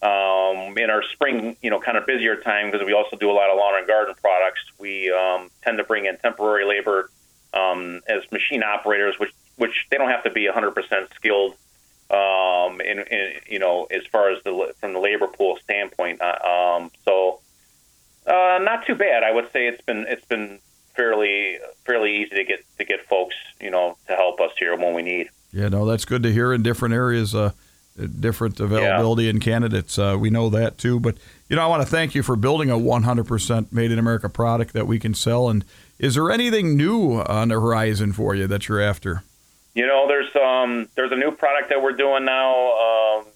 Um, 0.00 0.78
in 0.78 0.90
our 0.90 1.02
spring, 1.02 1.56
you 1.60 1.70
know, 1.70 1.80
kind 1.80 1.98
of 1.98 2.06
busier 2.06 2.36
time 2.36 2.70
because 2.70 2.86
we 2.86 2.92
also 2.92 3.16
do 3.16 3.32
a 3.32 3.34
lot 3.34 3.50
of 3.50 3.56
lawn 3.56 3.78
and 3.78 3.86
garden 3.86 4.14
products. 4.20 4.60
We 4.78 5.10
um, 5.10 5.50
tend 5.62 5.78
to 5.78 5.84
bring 5.84 6.06
in 6.06 6.16
temporary 6.18 6.64
labor 6.64 7.10
um, 7.52 8.00
as 8.08 8.22
machine 8.30 8.62
operators, 8.62 9.18
which 9.18 9.32
which 9.56 9.86
they 9.90 9.98
don't 9.98 10.08
have 10.08 10.22
to 10.22 10.30
be 10.30 10.46
100% 10.46 10.72
skilled. 11.16 11.56
Um, 12.10 12.80
in, 12.80 13.00
in 13.00 13.32
you 13.46 13.58
know, 13.58 13.86
as 13.90 14.06
far 14.06 14.30
as 14.30 14.42
the 14.42 14.74
from 14.78 14.94
the 14.94 14.98
labor 14.98 15.26
pool 15.26 15.58
standpoint, 15.62 16.22
uh, 16.22 16.78
um, 16.78 16.90
so 17.04 17.40
uh, 18.26 18.58
not 18.62 18.86
too 18.86 18.94
bad. 18.94 19.22
I 19.22 19.32
would 19.32 19.52
say 19.52 19.66
it's 19.66 19.82
been 19.82 20.06
it's 20.08 20.24
been 20.24 20.58
fairly 20.94 21.58
fairly 21.84 22.22
easy 22.22 22.36
to 22.36 22.44
get 22.44 22.64
to 22.78 22.84
get 22.84 23.06
folks, 23.06 23.36
you 23.60 23.70
know, 23.70 23.96
to 24.06 24.14
help 24.14 24.40
us 24.40 24.52
here 24.58 24.76
when 24.76 24.94
we 24.94 25.02
need. 25.02 25.28
Yeah, 25.52 25.68
no, 25.68 25.86
that's 25.86 26.04
good 26.04 26.22
to 26.24 26.32
hear 26.32 26.52
in 26.52 26.62
different 26.62 26.94
areas, 26.94 27.34
uh, 27.34 27.52
different 28.20 28.60
availability 28.60 29.28
and 29.28 29.40
candidates. 29.40 29.98
Uh, 29.98 30.16
we 30.18 30.30
know 30.30 30.50
that 30.50 30.78
too. 30.78 31.00
But, 31.00 31.16
you 31.48 31.56
know, 31.56 31.62
I 31.62 31.66
want 31.66 31.82
to 31.82 31.88
thank 31.88 32.14
you 32.14 32.22
for 32.22 32.36
building 32.36 32.70
a 32.70 32.76
100% 32.76 33.72
made 33.72 33.90
in 33.90 33.98
America 33.98 34.28
product 34.28 34.74
that 34.74 34.86
we 34.86 34.98
can 34.98 35.14
sell. 35.14 35.48
And 35.48 35.64
is 35.98 36.14
there 36.14 36.30
anything 36.30 36.76
new 36.76 37.20
on 37.20 37.48
the 37.48 37.54
horizon 37.54 38.12
for 38.12 38.34
you 38.34 38.46
that 38.46 38.68
you're 38.68 38.80
after? 38.80 39.22
You 39.74 39.86
know, 39.86 40.08
there's 40.08 40.34
um, 40.36 40.88
there's 40.94 41.12
a 41.12 41.16
new 41.16 41.30
product 41.30 41.68
that 41.68 41.82
we're 41.82 41.92
doing 41.92 42.24
now. 42.24 43.18
Um, 43.18 43.26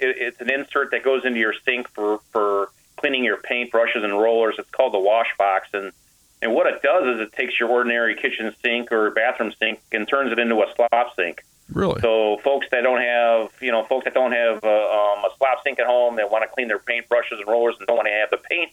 it, 0.00 0.16
it's 0.18 0.40
an 0.40 0.50
insert 0.50 0.90
that 0.90 1.04
goes 1.04 1.24
into 1.24 1.38
your 1.38 1.54
sink 1.64 1.88
for, 1.88 2.18
for 2.30 2.70
cleaning 2.96 3.24
your 3.24 3.36
paint 3.36 3.70
brushes 3.70 4.02
and 4.02 4.12
rollers. 4.12 4.56
It's 4.58 4.70
called 4.70 4.94
the 4.94 4.98
Wash 4.98 5.28
Box. 5.38 5.68
And 5.72 5.92
and 6.40 6.54
what 6.54 6.66
it 6.66 6.82
does 6.82 7.14
is 7.14 7.20
it 7.20 7.32
takes 7.32 7.58
your 7.60 7.68
ordinary 7.68 8.16
kitchen 8.16 8.52
sink 8.62 8.90
or 8.90 9.10
bathroom 9.10 9.52
sink 9.58 9.80
and 9.92 10.08
turns 10.08 10.32
it 10.32 10.38
into 10.38 10.56
a 10.56 10.66
slop 10.74 11.14
sink. 11.14 11.44
Really? 11.72 12.00
So 12.00 12.38
folks 12.38 12.66
that 12.70 12.82
don't 12.82 13.00
have, 13.00 13.50
you 13.60 13.70
know, 13.70 13.84
folks 13.84 14.04
that 14.04 14.14
don't 14.14 14.32
have 14.32 14.62
uh, 14.64 14.68
um, 14.68 15.24
a 15.24 15.30
slop 15.38 15.62
sink 15.62 15.78
at 15.78 15.86
home, 15.86 16.16
that 16.16 16.30
want 16.30 16.42
to 16.42 16.48
clean 16.48 16.68
their 16.68 16.80
paint 16.80 17.08
brushes 17.08 17.38
and 17.38 17.48
rollers 17.48 17.76
and 17.78 17.86
don't 17.86 17.96
want 17.96 18.08
to 18.08 18.12
have 18.12 18.30
the 18.30 18.36
paint, 18.36 18.72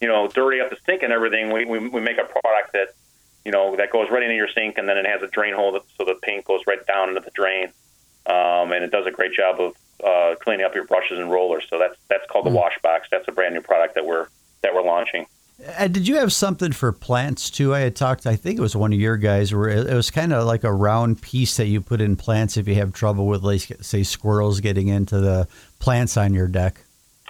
you 0.00 0.08
know, 0.08 0.26
dirty 0.26 0.60
up 0.60 0.70
the 0.70 0.78
sink 0.86 1.02
and 1.02 1.12
everything, 1.12 1.52
we, 1.52 1.64
we, 1.64 1.86
we 1.88 2.00
make 2.00 2.18
a 2.18 2.24
product 2.24 2.72
that, 2.72 2.94
you 3.44 3.52
know, 3.52 3.76
that 3.76 3.90
goes 3.90 4.08
right 4.10 4.22
into 4.22 4.34
your 4.34 4.48
sink 4.48 4.78
and 4.78 4.88
then 4.88 4.96
it 4.96 5.06
has 5.06 5.22
a 5.22 5.28
drain 5.28 5.54
hole 5.54 5.72
that, 5.72 5.82
so 5.98 6.04
the 6.04 6.14
paint 6.22 6.44
goes 6.44 6.60
right 6.66 6.84
down 6.86 7.08
into 7.08 7.20
the 7.20 7.30
drain. 7.34 7.68
Um, 8.24 8.72
and 8.72 8.84
it 8.84 8.90
does 8.90 9.06
a 9.06 9.10
great 9.10 9.32
job 9.32 9.60
of 9.60 9.74
uh, 10.04 10.36
cleaning 10.40 10.64
up 10.64 10.74
your 10.74 10.84
brushes 10.84 11.18
and 11.18 11.30
rollers. 11.30 11.64
So 11.68 11.78
that's 11.78 11.96
that's 12.08 12.26
called 12.30 12.46
the 12.46 12.50
Wash 12.50 12.78
Box. 12.82 13.08
That's 13.10 13.26
a 13.26 13.32
brand 13.32 13.54
new 13.54 13.60
product 13.60 13.94
that 13.96 14.06
we're 14.06 14.28
that 14.62 14.74
we're 14.74 14.84
launching. 14.84 15.26
Uh, 15.78 15.86
did 15.86 16.08
you 16.08 16.16
have 16.16 16.32
something 16.32 16.72
for 16.72 16.92
plants 16.92 17.50
too? 17.50 17.74
I 17.74 17.80
had 17.80 17.94
talked, 17.94 18.26
I 18.26 18.34
think 18.34 18.58
it 18.58 18.62
was 18.62 18.74
one 18.74 18.92
of 18.92 18.98
your 18.98 19.16
guys, 19.16 19.54
where 19.54 19.68
it 19.68 19.94
was 19.94 20.10
kind 20.10 20.32
of 20.32 20.44
like 20.44 20.64
a 20.64 20.72
round 20.72 21.22
piece 21.22 21.56
that 21.56 21.66
you 21.66 21.80
put 21.80 22.00
in 22.00 22.16
plants 22.16 22.56
if 22.56 22.66
you 22.66 22.74
have 22.76 22.92
trouble 22.92 23.26
with, 23.26 23.42
like, 23.42 23.62
say, 23.80 24.02
squirrels 24.02 24.60
getting 24.60 24.88
into 24.88 25.20
the 25.20 25.46
plants 25.78 26.16
on 26.16 26.34
your 26.34 26.48
deck. 26.48 26.80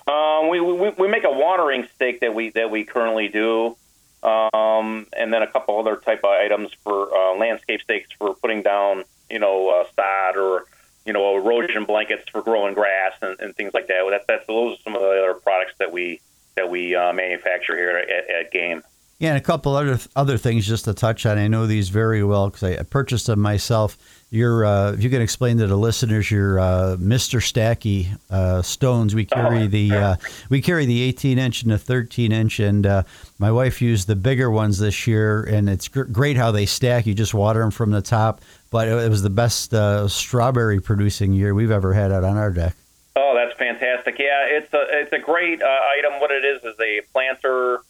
Um, 0.06 0.48
we, 0.48 0.60
we 0.60 0.90
we 0.90 1.08
make 1.08 1.24
a 1.24 1.30
watering 1.30 1.86
stake 1.94 2.20
that 2.20 2.34
we 2.34 2.50
that 2.50 2.70
we 2.70 2.84
currently 2.84 3.28
do, 3.28 3.76
um, 4.22 5.06
and 5.16 5.32
then 5.32 5.42
a 5.42 5.46
couple 5.46 5.78
other 5.78 5.96
type 5.96 6.20
of 6.24 6.30
items 6.30 6.70
for 6.84 7.14
uh, 7.14 7.36
landscape 7.36 7.80
stakes 7.82 8.08
for 8.18 8.34
putting 8.34 8.62
down, 8.62 9.04
you 9.30 9.38
know, 9.38 9.68
uh, 9.68 9.84
sod 9.96 10.36
or 10.36 10.66
you 11.04 11.12
know 11.12 11.36
erosion 11.36 11.84
blankets 11.84 12.28
for 12.30 12.42
growing 12.42 12.74
grass 12.74 13.12
and, 13.20 13.38
and 13.40 13.56
things 13.56 13.74
like 13.74 13.88
that. 13.88 14.06
That's 14.10 14.24
that's 14.26 14.46
those 14.46 14.78
are 14.78 14.82
some 14.82 14.94
of 14.94 15.02
the 15.02 15.08
other 15.08 15.34
products 15.34 15.74
that 15.78 15.92
we 15.92 16.20
that 16.56 16.70
we 16.70 16.94
uh, 16.94 17.12
manufacture 17.12 17.76
here 17.76 17.96
at, 17.96 18.30
at 18.30 18.52
Game. 18.52 18.82
Yeah, 19.22 19.28
and 19.28 19.38
a 19.38 19.40
couple 19.40 19.76
other 19.76 20.00
other 20.16 20.36
things 20.36 20.66
just 20.66 20.86
to 20.86 20.94
touch 20.94 21.26
on. 21.26 21.38
I 21.38 21.46
know 21.46 21.68
these 21.68 21.90
very 21.90 22.24
well 22.24 22.50
because 22.50 22.76
I 22.76 22.82
purchased 22.82 23.28
them 23.28 23.38
myself. 23.38 23.96
Your, 24.30 24.64
uh, 24.64 24.94
if 24.94 25.04
you 25.04 25.10
can 25.10 25.22
explain 25.22 25.58
to 25.58 25.68
the 25.68 25.76
listeners, 25.76 26.28
your 26.28 26.58
uh, 26.58 26.96
Mr. 26.98 27.38
Stacky 27.38 28.18
uh, 28.30 28.62
stones. 28.62 29.14
We 29.14 29.24
carry 29.24 29.68
the 29.68 29.92
uh, 29.92 30.16
we 30.48 30.60
carry 30.60 30.86
the 30.86 31.02
18 31.02 31.38
inch 31.38 31.62
and 31.62 31.70
the 31.70 31.78
13 31.78 32.32
inch, 32.32 32.58
and 32.58 32.84
uh, 32.84 33.04
my 33.38 33.52
wife 33.52 33.80
used 33.80 34.08
the 34.08 34.16
bigger 34.16 34.50
ones 34.50 34.80
this 34.80 35.06
year, 35.06 35.44
and 35.44 35.70
it's 35.70 35.86
gr- 35.86 36.02
great 36.02 36.36
how 36.36 36.50
they 36.50 36.66
stack. 36.66 37.06
You 37.06 37.14
just 37.14 37.32
water 37.32 37.60
them 37.60 37.70
from 37.70 37.92
the 37.92 38.02
top, 38.02 38.40
but 38.72 38.88
it, 38.88 39.04
it 39.04 39.08
was 39.08 39.22
the 39.22 39.30
best 39.30 39.72
uh, 39.72 40.08
strawberry 40.08 40.80
producing 40.80 41.32
year 41.32 41.54
we've 41.54 41.70
ever 41.70 41.92
had 41.92 42.10
out 42.10 42.24
on 42.24 42.36
our 42.36 42.50
deck. 42.50 42.74
Oh, 43.14 43.34
that's 43.36 43.56
fantastic! 43.56 44.18
Yeah, 44.18 44.46
it's 44.48 44.74
a 44.74 44.84
it's 44.90 45.12
a 45.12 45.20
great 45.20 45.62
uh, 45.62 45.78
item. 45.96 46.18
What 46.18 46.32
it 46.32 46.44
is 46.44 46.64
is 46.64 46.74
a 46.80 47.02
planter 47.12 47.82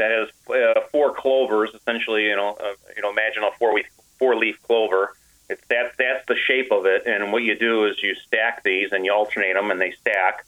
that 0.00 0.10
has 0.10 0.30
uh, 0.52 0.80
four 0.92 1.14
clovers. 1.14 1.70
Essentially, 1.74 2.24
you 2.26 2.36
know, 2.36 2.56
uh, 2.60 2.74
you 2.94 3.02
know, 3.02 3.10
imagine 3.10 3.42
a 3.42 3.50
four 3.58 3.74
leaf 3.74 3.86
four 4.18 4.36
leaf 4.36 4.60
clover. 4.62 5.14
It's 5.48 5.62
that 5.68 5.92
that's 5.98 6.26
the 6.28 6.36
shape 6.36 6.70
of 6.70 6.86
it. 6.86 7.06
And 7.06 7.32
what 7.32 7.42
you 7.42 7.58
do 7.58 7.86
is 7.86 8.02
you 8.02 8.14
stack 8.26 8.62
these 8.62 8.92
and 8.92 9.04
you 9.04 9.12
alternate 9.12 9.54
them, 9.54 9.70
and 9.70 9.80
they 9.80 9.92
stack. 9.92 10.44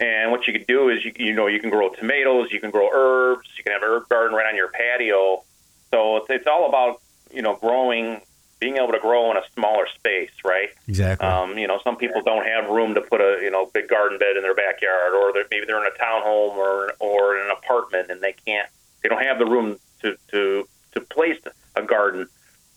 And 0.00 0.32
what 0.32 0.46
you 0.46 0.52
could 0.52 0.66
do 0.66 0.88
is 0.88 1.04
you 1.04 1.12
you 1.16 1.32
know 1.32 1.46
you 1.46 1.60
can 1.60 1.70
grow 1.70 1.88
tomatoes, 1.88 2.50
you 2.50 2.60
can 2.60 2.70
grow 2.70 2.90
herbs, 2.92 3.48
you 3.56 3.64
can 3.64 3.72
have 3.72 3.82
an 3.82 3.88
herb 3.88 4.08
garden 4.08 4.36
right 4.36 4.46
on 4.46 4.56
your 4.56 4.68
patio. 4.68 5.44
So 5.90 6.16
it's 6.16 6.26
it's 6.30 6.46
all 6.46 6.68
about 6.68 7.00
you 7.32 7.42
know 7.42 7.56
growing 7.56 8.20
being 8.64 8.76
able 8.76 8.92
to 8.92 8.98
grow 8.98 9.30
in 9.30 9.36
a 9.36 9.42
smaller 9.52 9.86
space, 9.94 10.30
right? 10.44 10.70
Exactly. 10.88 11.28
Um, 11.28 11.58
you 11.58 11.66
know, 11.66 11.80
some 11.84 11.96
people 11.96 12.22
don't 12.22 12.46
have 12.46 12.70
room 12.70 12.94
to 12.94 13.02
put 13.02 13.20
a 13.20 13.38
you 13.42 13.50
know 13.50 13.66
big 13.66 13.88
garden 13.88 14.18
bed 14.18 14.36
in 14.36 14.42
their 14.42 14.54
backyard, 14.54 15.12
or 15.14 15.32
they're, 15.32 15.44
maybe 15.50 15.66
they're 15.66 15.84
in 15.84 15.86
a 15.86 16.02
townhome 16.02 16.56
or 16.56 16.92
or 16.98 17.36
in 17.36 17.44
an 17.44 17.52
apartment 17.52 18.10
and 18.10 18.20
they 18.20 18.34
can't, 18.46 18.68
they 19.04 19.10
don't 19.10 19.22
have 19.22 19.38
the 19.38 19.46
room 19.46 19.78
to 20.00 20.16
to 20.32 20.66
to 20.92 21.00
place 21.02 21.38
a 21.76 21.82
garden. 21.82 22.26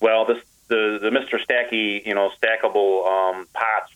Well, 0.02 0.26
this 0.26 0.44
the 0.68 1.00
the 1.02 1.10
Mr. 1.10 1.40
Stacky 1.44 2.06
you 2.06 2.14
know 2.14 2.30
stackable 2.42 3.08
um, 3.08 3.48
pots 3.54 3.94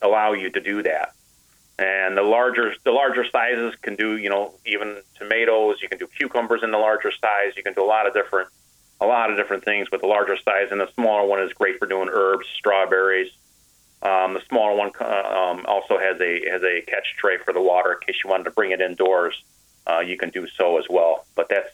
allow 0.00 0.32
you 0.32 0.50
to 0.50 0.60
do 0.60 0.82
that. 0.84 1.12
And 1.80 2.16
the 2.16 2.22
larger 2.22 2.74
the 2.84 2.92
larger 2.92 3.24
sizes 3.30 3.74
can 3.82 3.96
do 3.96 4.16
you 4.16 4.30
know 4.30 4.54
even 4.64 5.02
tomatoes. 5.18 5.78
You 5.82 5.88
can 5.88 5.98
do 5.98 6.06
cucumbers 6.06 6.62
in 6.62 6.70
the 6.70 6.78
larger 6.78 7.10
size. 7.10 7.54
You 7.56 7.64
can 7.64 7.74
do 7.74 7.82
a 7.82 7.86
lot 7.86 8.06
of 8.06 8.14
different 8.14 8.48
a 9.00 9.06
lot 9.06 9.30
of 9.30 9.36
different 9.36 9.64
things 9.64 9.90
with 9.90 10.00
the 10.00 10.06
larger 10.06 10.36
size, 10.36 10.68
and 10.70 10.80
the 10.80 10.90
smaller 10.94 11.26
one 11.26 11.42
is 11.42 11.52
great 11.52 11.78
for 11.78 11.86
doing 11.86 12.08
herbs, 12.10 12.46
strawberries. 12.56 13.30
Um, 14.00 14.34
the 14.34 14.42
smaller 14.48 14.76
one 14.76 14.92
uh, 15.00 15.04
um, 15.04 15.66
also 15.66 15.98
has 15.98 16.20
a 16.20 16.48
has 16.50 16.62
a 16.62 16.82
catch 16.82 17.16
tray 17.16 17.38
for 17.38 17.52
the 17.52 17.60
water 17.60 17.94
in 17.94 17.98
case 18.06 18.22
you 18.22 18.30
wanted 18.30 18.44
to 18.44 18.52
bring 18.52 18.70
it 18.70 18.80
indoors. 18.80 19.42
Uh, 19.88 20.00
you 20.00 20.16
can 20.16 20.30
do 20.30 20.46
so 20.48 20.78
as 20.78 20.84
well. 20.88 21.24
But 21.34 21.48
that's 21.48 21.70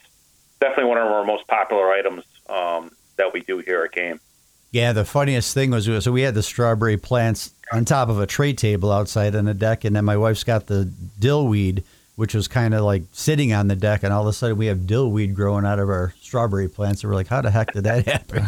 definitely 0.61 0.91
one 0.91 0.99
of 0.99 1.07
our 1.07 1.25
most 1.25 1.47
popular 1.47 1.91
items 1.91 2.25
um, 2.49 2.91
that 3.17 3.33
we 3.33 3.41
do 3.41 3.59
here 3.59 3.85
at 3.85 3.93
Game. 3.93 4.21
Yeah, 4.71 4.93
the 4.93 5.05
funniest 5.05 5.55
thing 5.55 5.71
was 5.71 5.85
so 6.05 6.11
we 6.11 6.23
had 6.23 6.35
the 6.35 6.43
strawberry 6.43 6.97
plants 6.97 7.53
on 7.73 7.85
top 7.85 8.09
of 8.09 8.19
a 8.19 8.27
tray 8.27 8.53
table 8.53 8.91
outside 8.91 9.37
on 9.37 9.45
the 9.45 9.55
deck, 9.55 9.85
and 9.85 9.95
then 9.95 10.05
my 10.05 10.17
wife's 10.17 10.45
got 10.45 10.67
the 10.67 10.85
dill 11.19 11.47
weed 11.47 11.85
which 12.17 12.35
was 12.35 12.47
kind 12.47 12.75
of 12.75 12.83
like 12.83 13.03
sitting 13.13 13.53
on 13.53 13.69
the 13.69 13.77
deck, 13.77 14.03
and 14.03 14.13
all 14.13 14.23
of 14.23 14.29
a 14.29 14.33
sudden 14.33 14.57
we 14.57 14.67
have 14.67 14.79
dillweed 14.79 15.35
growing 15.35 15.65
out 15.65 15.79
of 15.79 15.89
our 15.89 16.15
strawberry 16.21 16.69
plants. 16.69 17.03
And 17.03 17.11
we're 17.11 17.17
like, 17.17 17.27
how 17.27 17.41
the 17.41 17.51
heck 17.51 17.73
did 17.73 17.85
that 17.85 18.07
happen? 18.07 18.45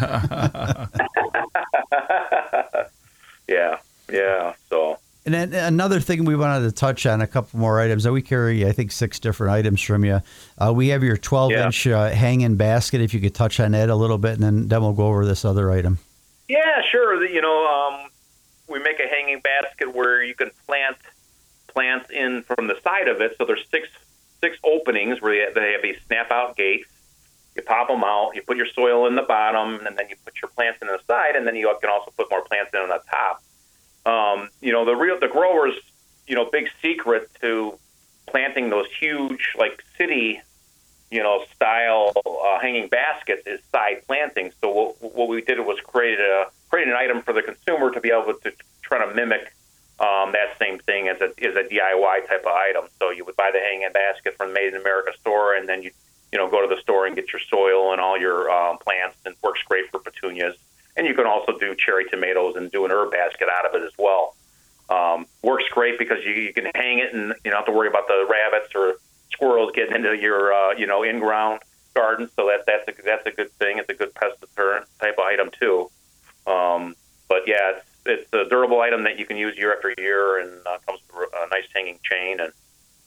yeah, 3.48 3.78
yeah. 4.12 4.54
So. 4.70 4.98
And 5.26 5.34
then 5.34 5.52
another 5.52 6.00
thing 6.00 6.24
we 6.24 6.36
wanted 6.36 6.64
to 6.64 6.72
touch 6.72 7.04
on, 7.04 7.20
a 7.20 7.26
couple 7.26 7.58
more 7.58 7.80
items. 7.80 8.04
That 8.04 8.12
we 8.12 8.22
carry, 8.22 8.64
I 8.64 8.72
think, 8.72 8.92
six 8.92 9.18
different 9.18 9.52
items 9.52 9.82
from 9.82 10.04
you. 10.04 10.22
Uh, 10.56 10.72
we 10.72 10.88
have 10.88 11.02
your 11.02 11.16
12 11.16 11.50
yeah. 11.50 11.66
inch 11.66 11.86
uh, 11.86 12.10
hanging 12.10 12.56
basket. 12.56 13.00
If 13.00 13.12
you 13.12 13.20
could 13.20 13.34
touch 13.34 13.60
on 13.60 13.72
that 13.72 13.90
a 13.90 13.96
little 13.96 14.18
bit, 14.18 14.34
and 14.34 14.42
then, 14.42 14.68
then 14.68 14.80
we'll 14.80 14.92
go 14.92 15.08
over 15.08 15.26
this 15.26 15.44
other 15.44 15.70
item. 15.70 15.98
Yeah, 16.48 16.80
sure. 16.90 17.24
You 17.26 17.42
know, 17.42 17.66
um, 17.66 18.08
we 18.68 18.78
make 18.78 19.00
a 19.00 19.08
hanging 19.08 19.40
basket 19.40 19.92
where 19.94 20.22
you 20.22 20.34
can 20.34 20.50
plant– 20.66 20.96
plants 21.76 22.08
in 22.10 22.42
from 22.42 22.66
the 22.66 22.80
side 22.82 23.06
of 23.06 23.20
it. 23.20 23.36
So 23.38 23.44
there's 23.44 23.64
six 23.70 23.88
six 24.40 24.56
openings 24.64 25.20
where 25.20 25.52
they 25.52 25.72
have 25.72 25.82
these 25.82 25.98
snap 26.06 26.30
out 26.30 26.56
gates. 26.56 26.88
You 27.54 27.62
pop 27.62 27.88
them 27.88 28.02
out. 28.02 28.32
You 28.34 28.42
put 28.42 28.56
your 28.56 28.66
soil 28.66 29.06
in 29.06 29.14
the 29.14 29.22
bottom, 29.22 29.86
and 29.86 29.96
then 29.96 30.08
you 30.08 30.16
put 30.24 30.34
your 30.42 30.50
plants 30.50 30.78
in 30.82 30.88
the 30.88 30.98
side, 31.06 31.36
and 31.36 31.46
then 31.46 31.54
you 31.54 31.72
can 31.80 31.90
also 31.90 32.12
put 32.16 32.30
more 32.30 32.42
plants 32.42 32.70
in 32.74 32.80
on 32.80 32.88
the 32.88 33.00
top. 33.10 33.42
Um, 34.06 34.48
you 34.60 34.72
know, 34.72 34.84
the 34.84 34.94
real 34.94 35.18
the 35.18 35.28
growers, 35.28 35.74
you 36.26 36.34
know, 36.34 36.48
big 36.50 36.68
secret 36.80 37.30
to 37.40 37.78
planting 38.26 38.70
those 38.70 38.86
huge 39.00 39.54
like 39.58 39.82
city, 39.98 40.40
you 41.10 41.22
know, 41.22 41.44
style 41.54 42.12
uh, 42.24 42.58
hanging 42.60 42.88
baskets 42.88 43.46
is 43.46 43.60
side 43.72 44.02
planting. 44.06 44.52
So 44.60 44.70
what, 44.70 45.14
what 45.14 45.28
we 45.28 45.42
did 45.42 45.58
was 45.60 45.78
create 45.80 46.20
a 46.20 46.46
create 46.70 46.88
an 46.88 46.94
item 46.94 47.22
for 47.22 47.32
the 47.32 47.42
consumer 47.42 47.90
to 47.90 48.00
be 48.00 48.10
able 48.10 48.34
to 48.34 48.52
try 48.82 49.04
to 49.04 49.14
mimic 49.14 49.52
um, 49.98 50.32
that 50.32 50.58
same 50.58 50.78
thing 50.78 51.08
as 51.08 51.20
a 51.20 51.32
is 51.38 51.56
a 51.56 51.62
DIY 51.62 52.28
type 52.28 52.42
of 52.42 52.52
item. 52.52 52.84
So 52.98 53.10
you 53.10 53.24
would 53.24 53.36
buy 53.36 53.50
the 53.52 53.60
hanging 53.60 53.88
basket 53.92 54.36
from 54.36 54.48
the 54.48 54.54
Made 54.54 54.74
in 54.74 54.80
America 54.80 55.12
store, 55.20 55.54
and 55.54 55.68
then 55.68 55.82
you 55.82 55.90
you 56.32 56.38
know 56.38 56.50
go 56.50 56.60
to 56.60 56.72
the 56.72 56.80
store 56.82 57.06
and 57.06 57.16
get 57.16 57.32
your 57.32 57.40
soil 57.48 57.92
and 57.92 58.00
all 58.00 58.18
your 58.18 58.50
um, 58.50 58.78
plants, 58.78 59.16
and 59.24 59.34
works 59.42 59.60
great 59.66 59.90
for 59.90 59.98
petunias. 59.98 60.54
And 60.96 61.06
you 61.06 61.14
can 61.14 61.26
also 61.26 61.58
do 61.58 61.74
cherry 61.74 62.04
tomatoes 62.06 62.56
and 62.56 62.70
do 62.70 62.84
an 62.84 62.90
herb 62.90 63.10
basket 63.10 63.48
out 63.50 63.66
of 63.66 63.80
it 63.80 63.84
as 63.84 63.92
well. 63.98 64.34
Um, 64.88 65.26
works 65.42 65.64
great 65.70 65.95
because 66.06 66.24
you, 66.24 66.32
you 66.32 66.52
can 66.52 66.66
hang 66.74 66.98
it 66.98 67.14
and 67.14 67.34
you 67.44 67.50
don't 67.50 67.58
have 67.58 67.66
to 67.66 67.72
worry 67.72 67.88
about 67.88 68.06
the 68.06 68.26
rabbits 68.28 68.74
or 68.74 68.94
squirrels 69.32 69.72
getting 69.74 69.94
into 69.94 70.16
your 70.16 70.52
uh, 70.52 70.72
you 70.72 70.86
know 70.86 71.02
in 71.02 71.18
ground 71.18 71.60
garden. 71.94 72.28
So 72.36 72.46
that 72.46 72.64
that's 72.66 72.98
a 72.98 73.02
that's 73.02 73.26
a 73.26 73.30
good 73.30 73.52
thing. 73.52 73.78
It's 73.78 73.88
a 73.88 73.94
good 73.94 74.14
pest 74.14 74.40
deterrent 74.40 74.86
type 75.00 75.14
of 75.18 75.24
item 75.24 75.50
too. 75.58 75.90
Um, 76.46 76.94
but 77.28 77.42
yeah, 77.46 77.72
it's 77.76 77.86
it's 78.06 78.32
a 78.32 78.48
durable 78.48 78.80
item 78.80 79.04
that 79.04 79.18
you 79.18 79.26
can 79.26 79.36
use 79.36 79.56
year 79.56 79.74
after 79.74 79.94
year, 79.98 80.38
and 80.38 80.66
uh, 80.66 80.78
comes 80.86 81.00
with 81.12 81.28
a 81.34 81.48
nice 81.50 81.66
hanging 81.74 81.98
chain, 82.02 82.40
and 82.40 82.52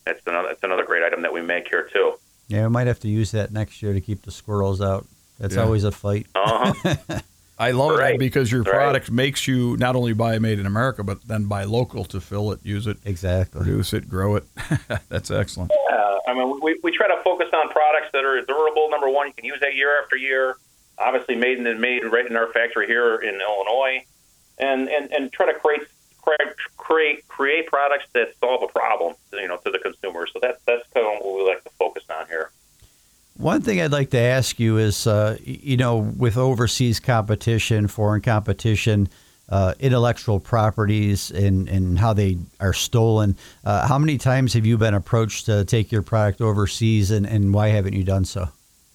it's 0.06 0.26
another 0.28 0.50
it's 0.50 0.64
another 0.64 0.84
great 0.86 1.04
item 1.04 1.22
that 1.22 1.34
we 1.34 1.42
make 1.42 1.68
here 1.70 1.90
too. 1.94 2.14
Yeah, 2.48 2.64
we 2.64 2.70
might 2.70 2.88
have 2.88 3.00
to 3.02 3.08
use 3.08 3.32
that 3.32 3.52
next 3.52 3.82
year 3.82 3.94
to 3.94 4.02
keep 4.02 4.24
the 4.24 4.32
squirrels 4.32 4.82
out. 4.82 5.06
That's 5.40 5.56
yeah. 5.56 5.64
always 5.64 5.84
a 5.84 5.92
fight. 5.92 6.28
Uh-huh. 6.36 7.20
I 7.60 7.72
love 7.72 7.98
right. 7.98 8.14
that 8.14 8.20
because 8.20 8.50
your 8.50 8.64
product 8.64 9.10
right. 9.10 9.16
makes 9.16 9.46
you 9.46 9.76
not 9.76 9.98
only 9.98 10.14
buy 10.14 10.40
made 10.40 10.60
in 10.60 10.66
America, 10.66 11.04
but 11.04 11.28
then 11.28 11.46
buy 11.46 11.66
local 11.66 12.06
to 12.06 12.22
fill 12.22 12.54
it, 12.54 12.62
use 12.64 12.88
it, 12.88 12.98
exactly, 13.04 13.60
produce 13.60 13.92
it, 13.92 14.08
grow 14.08 14.38
it. 14.38 14.46
That's 15.10 15.30
excellent. 15.30 15.72
Yeah, 15.90 16.18
I 16.26 16.34
mean, 16.34 16.60
we, 16.62 16.80
we 16.84 16.92
try 16.92 17.10
to 17.10 17.22
focus 17.22 17.50
on 17.54 17.68
products 17.68 18.08
that 18.14 18.24
are 18.24 18.42
durable. 18.46 18.90
Number 18.90 19.10
one, 19.10 19.28
you 19.28 19.34
can 19.34 19.44
use 19.44 19.60
that 19.60 19.76
year 19.76 20.02
after 20.02 20.16
year. 20.16 20.56
obviously 20.98 21.36
made 21.36 21.60
and 21.60 21.82
made 21.82 22.06
right 22.06 22.26
in 22.26 22.38
our 22.38 22.48
factory 22.54 22.88
here 22.88 23.18
in 23.18 23.42
Illinois, 23.42 24.06
and 24.58 24.88
and, 24.88 25.12
and 25.12 25.34
try 25.34 25.52
to 25.52 25.60
create 25.60 25.82
create 26.22 26.56
create 26.78 27.28
create 27.28 27.68
products 27.68 28.06
that 28.14 28.36
solve 28.40 28.64
a 28.64 28.68
problem, 28.68 29.16
you 29.34 29.50
know, 29.50 29.58
to 29.58 29.70
the 29.70 29.80
consumer. 29.80 30.28
So 30.28 30.40
that's 30.42 30.64
that's 30.64 30.88
kind 30.94 31.06
of 31.06 31.26
what 31.26 31.36
we 31.36 31.50
like 31.50 31.64
to 31.66 31.70
focus 31.72 32.04
on 32.10 32.26
here. 32.28 32.52
One 33.40 33.62
thing 33.62 33.80
I'd 33.80 33.94
like 33.94 34.10
to 34.10 34.20
ask 34.20 34.60
you 34.60 34.80
is, 34.80 35.08
uh, 35.08 35.38
you 35.46 35.78
know, 35.78 35.96
with 35.96 36.36
overseas 36.36 37.00
competition, 37.00 37.88
foreign 37.88 38.20
competition, 38.20 39.08
uh, 39.48 39.76
intellectual 39.80 40.42
properties, 40.42 41.32
and, 41.32 41.70
and 41.70 41.98
how 41.98 42.12
they 42.12 42.38
are 42.60 42.74
stolen, 42.74 43.38
uh, 43.64 43.88
how 43.88 43.98
many 43.98 44.18
times 44.18 44.56
have 44.56 44.66
you 44.66 44.78
been 44.78 44.94
approached 44.94 45.46
to 45.46 45.64
take 45.64 45.90
your 45.90 46.02
product 46.02 46.42
overseas, 46.42 47.12
and, 47.12 47.26
and 47.26 47.54
why 47.54 47.70
haven't 47.70 47.94
you 47.94 48.04
done 48.04 48.26
so? 48.26 48.50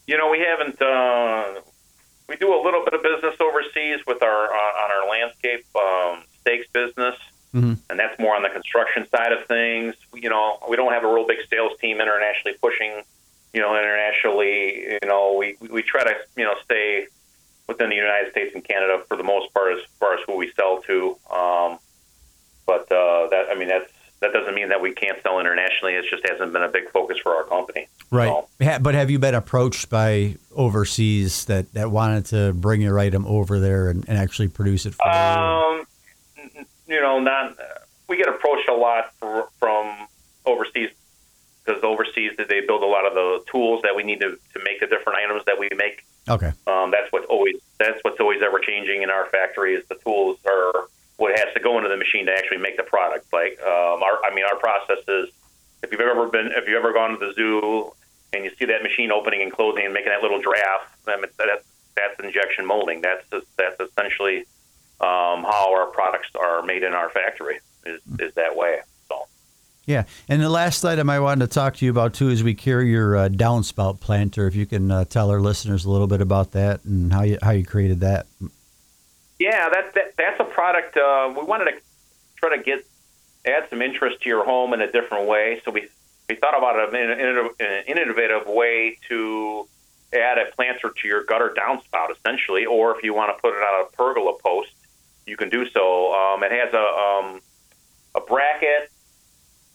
You 0.07 0.19
know, 0.19 0.29
we 0.29 0.41
haven't. 0.41 0.81
Uh, 0.81 1.63
we 2.29 2.37
do 2.37 2.53
a 2.53 2.61
little 2.63 2.85
bit 2.85 2.93
of 2.93 3.03
business 3.03 3.37
overseas 3.41 4.01
with 4.07 4.23
our 4.23 4.53
uh, 4.53 4.85
on 4.85 4.91
our 4.91 5.09
landscape 5.09 5.65
um, 5.75 6.23
stakes 6.43 6.69
business, 6.71 7.17
mm-hmm. 7.55 7.75
and 7.89 7.99
that's 7.99 8.19
more 8.19 8.37
on 8.37 8.43
the 8.43 8.51
construction 8.51 9.09
side 9.09 9.33
of 9.33 9.47
things. 9.47 9.95
You 10.13 10.29
know, 10.29 10.59
we 10.69 10.77
don't 10.77 10.93
have 10.93 11.03
a 11.03 11.11
real 11.11 11.27
big 11.27 11.39
sales 11.49 11.79
team 11.81 11.99
internationally 11.99 12.59
pushing 12.61 13.05
you 13.55 13.61
know, 13.61 13.77
internationally, 13.79 14.99
you 15.01 15.09
know, 15.09 15.35
we 15.38 15.57
we 15.71 15.83
try 15.83 16.05
to 16.05 16.14
you 16.37 16.45
know 16.45 16.55
stay 16.64 17.07
within 17.69 17.88
the 17.88 17.97
United 17.97 18.33
States 18.33 18.55
and 18.55 18.64
Canada 18.64 19.03
for 19.09 19.17
the 19.17 19.23
most 19.23 19.55
part 19.55 19.79
as 19.79 19.85
far 19.99 20.14
as 20.14 20.21
who 20.27 20.37
we 20.37 20.53
sell 20.57 20.83
to. 20.83 21.17
Um, 21.31 21.79
but 22.67 22.90
uh, 22.93 23.29
that 23.31 23.47
I 23.51 23.55
mean 23.55 23.69
that's 23.69 23.90
that 24.21 24.33
doesn't 24.33 24.55
mean 24.55 24.71
that 24.71 24.81
we 24.81 24.93
can't 24.93 25.23
sell 25.23 25.38
internationally. 25.38 25.95
It 25.95 26.07
just 26.11 26.27
hasn't 26.29 26.53
been 26.53 26.62
a 26.62 26.69
big 26.69 26.90
focus 26.90 27.19
for 27.23 27.35
our 27.35 27.45
company. 27.45 27.88
Right. 28.11 28.29
So, 28.61 28.79
but 28.81 28.95
have 28.95 29.11
you 29.11 29.19
been 29.19 29.35
approached 29.35 29.90
by 29.90 30.37
overseas 30.55 31.45
that, 31.45 31.73
that 31.75 31.90
wanted 31.90 32.27
to 32.27 32.53
bring 32.55 32.81
your 32.81 32.99
item 32.99 33.27
over 33.27 33.61
there 33.61 33.88
and, 33.88 34.09
and 34.09 34.17
actually 34.17 34.49
produce 34.49 34.87
it 34.87 34.95
for 34.95 35.09
um, 35.09 35.85
you? 36.37 36.64
You 36.87 37.01
know, 37.01 37.21
not. 37.21 37.57
We 38.09 38.17
get 38.17 38.29
approached 38.29 38.69
a 38.69 38.75
lot 38.75 39.12
for, 39.19 39.49
from 39.59 40.07
overseas 40.47 40.90
because 41.64 41.83
overseas 41.83 42.33
they 42.37 42.61
build 42.61 42.83
a 42.83 42.87
lot 42.87 43.07
of 43.07 43.14
the 43.14 43.43
tools 43.51 43.83
that 43.95 43.97
we 43.97 44.03
need 44.03 44.21
to, 44.21 44.31
to 44.53 44.65
make 44.65 44.81
the 44.81 44.87
different 44.87 45.19
items 45.19 45.45
that 45.47 45.59
we 45.59 45.69
make. 45.77 46.05
Okay. 46.29 46.53
Um, 46.67 46.91
that's 46.91 47.11
what 47.11 47.25
always 47.27 47.57
that's 47.79 47.99
what's 48.03 48.21
always 48.21 48.43
ever 48.43 48.59
changing 48.59 49.03
in 49.03 49.11
our 49.11 49.27
factory 49.27 49.75
is 49.75 49.85
the 49.89 49.97
tools 49.97 50.39
are 50.47 50.87
what 51.17 51.39
has 51.39 51.53
to 51.55 51.61
go 51.61 51.77
into 51.79 51.89
the 51.89 51.97
machine 51.97 52.27
to 52.27 52.33
actually 52.33 52.59
make 52.59 52.77
the 52.77 52.83
product. 52.83 53.33
Like 53.33 53.61
um, 53.63 54.03
our, 54.03 54.19
I 54.25 54.35
mean, 54.35 54.45
our 54.45 54.57
process 54.57 54.99
is 55.07 55.29
if 55.83 55.93
you've 55.93 56.01
ever 56.01 56.27
been 56.29 56.49
if 56.49 56.67
you've 56.67 56.79
ever 56.79 56.93
gone 56.93 57.19
to 57.19 57.27
the 57.27 57.33
zoo 57.35 57.93
and 58.33 58.45
you 58.45 58.51
see 58.59 58.65
that 58.67 58.83
machine 58.83 59.13
opening 59.13 59.43
and 59.43 59.53
closing 59.53 59.85
and 59.85 59.95
making 59.95 60.11
that 60.11 60.23
little 60.23 60.41
draft, 60.41 60.91
then 61.07 61.23
that's 61.39 61.65
that's 61.95 62.19
injection 62.21 62.67
molding. 62.67 63.01
That's 63.01 63.25
that's 63.57 63.79
essentially 63.81 64.41
um, 65.01 65.45
how 65.45 65.73
our 65.75 65.87
products 65.87 66.31
are 66.35 66.63
made 66.63 66.83
in 66.83 66.95
our 66.95 67.11
factory. 67.11 67.61
Is 67.85 68.01
is 68.19 68.35
that 68.35 68.57
way. 68.57 68.81
Yeah, 69.87 70.05
and 70.35 70.42
the 70.42 70.51
last 70.51 70.85
item 70.85 71.09
I 71.09 71.20
wanted 71.20 71.49
to 71.49 71.55
talk 71.55 71.77
to 71.77 71.85
you 71.85 71.92
about 71.92 72.14
too 72.14 72.29
is 72.29 72.42
we 72.42 72.55
carry 72.55 72.90
your 72.90 73.16
uh, 73.16 73.29
downspout 73.29 74.01
planter. 74.01 74.49
If 74.49 74.57
you 74.57 74.66
can 74.66 74.90
uh, 74.90 75.05
tell 75.05 75.31
our 75.31 75.40
listeners 75.40 75.85
a 75.85 75.90
little 75.90 76.09
bit 76.09 76.20
about 76.20 76.51
that 76.53 76.85
and 76.85 77.12
how 77.12 77.23
you 77.23 77.38
how 77.40 77.53
you 77.53 77.64
created 77.64 78.01
that. 78.01 78.27
Yeah, 79.38 79.68
that, 79.68 79.94
that 79.94 80.16
that's 80.18 80.40
a 80.40 80.44
product 80.44 80.97
uh, 80.97 81.33
we 81.37 81.44
wanted 81.44 81.66
to 81.66 81.81
try 82.35 82.57
to 82.57 82.61
get 82.61 82.85
add 83.47 83.70
some 83.70 83.81
interest 83.81 84.23
to 84.23 84.29
your 84.29 84.44
home 84.44 84.73
in 84.75 84.81
a 84.81 84.90
different 84.90 85.29
way. 85.29 85.62
So 85.64 85.70
we 85.70 85.87
we 86.29 86.35
thought 86.35 86.59
about 86.59 86.92
an 86.92 87.85
innovative 87.87 88.49
way 88.49 88.99
to 89.09 89.68
add 90.12 90.38
a 90.38 90.47
planter 90.57 90.90
to 91.01 91.09
your 91.09 91.23
gutter 91.23 91.55
downspout, 91.57 92.11
essentially, 92.11 92.66
or 92.66 92.97
if 92.97 93.05
you 93.05 93.14
want 93.14 93.37
to 93.37 93.40
put 93.40 93.55
it 93.55 93.62
on 93.62 93.87
a 93.87 93.97
pergola 93.97 94.37
post, 94.44 94.73
you 95.29 95.37
can 95.37 95.49
do 95.49 95.68
so. 95.70 96.12
Um, 96.12 96.42
it 96.42 96.51
has 96.51 96.75
a 96.75 96.79
um, 96.79 97.40
a 98.16 98.20
bracket 98.20 98.90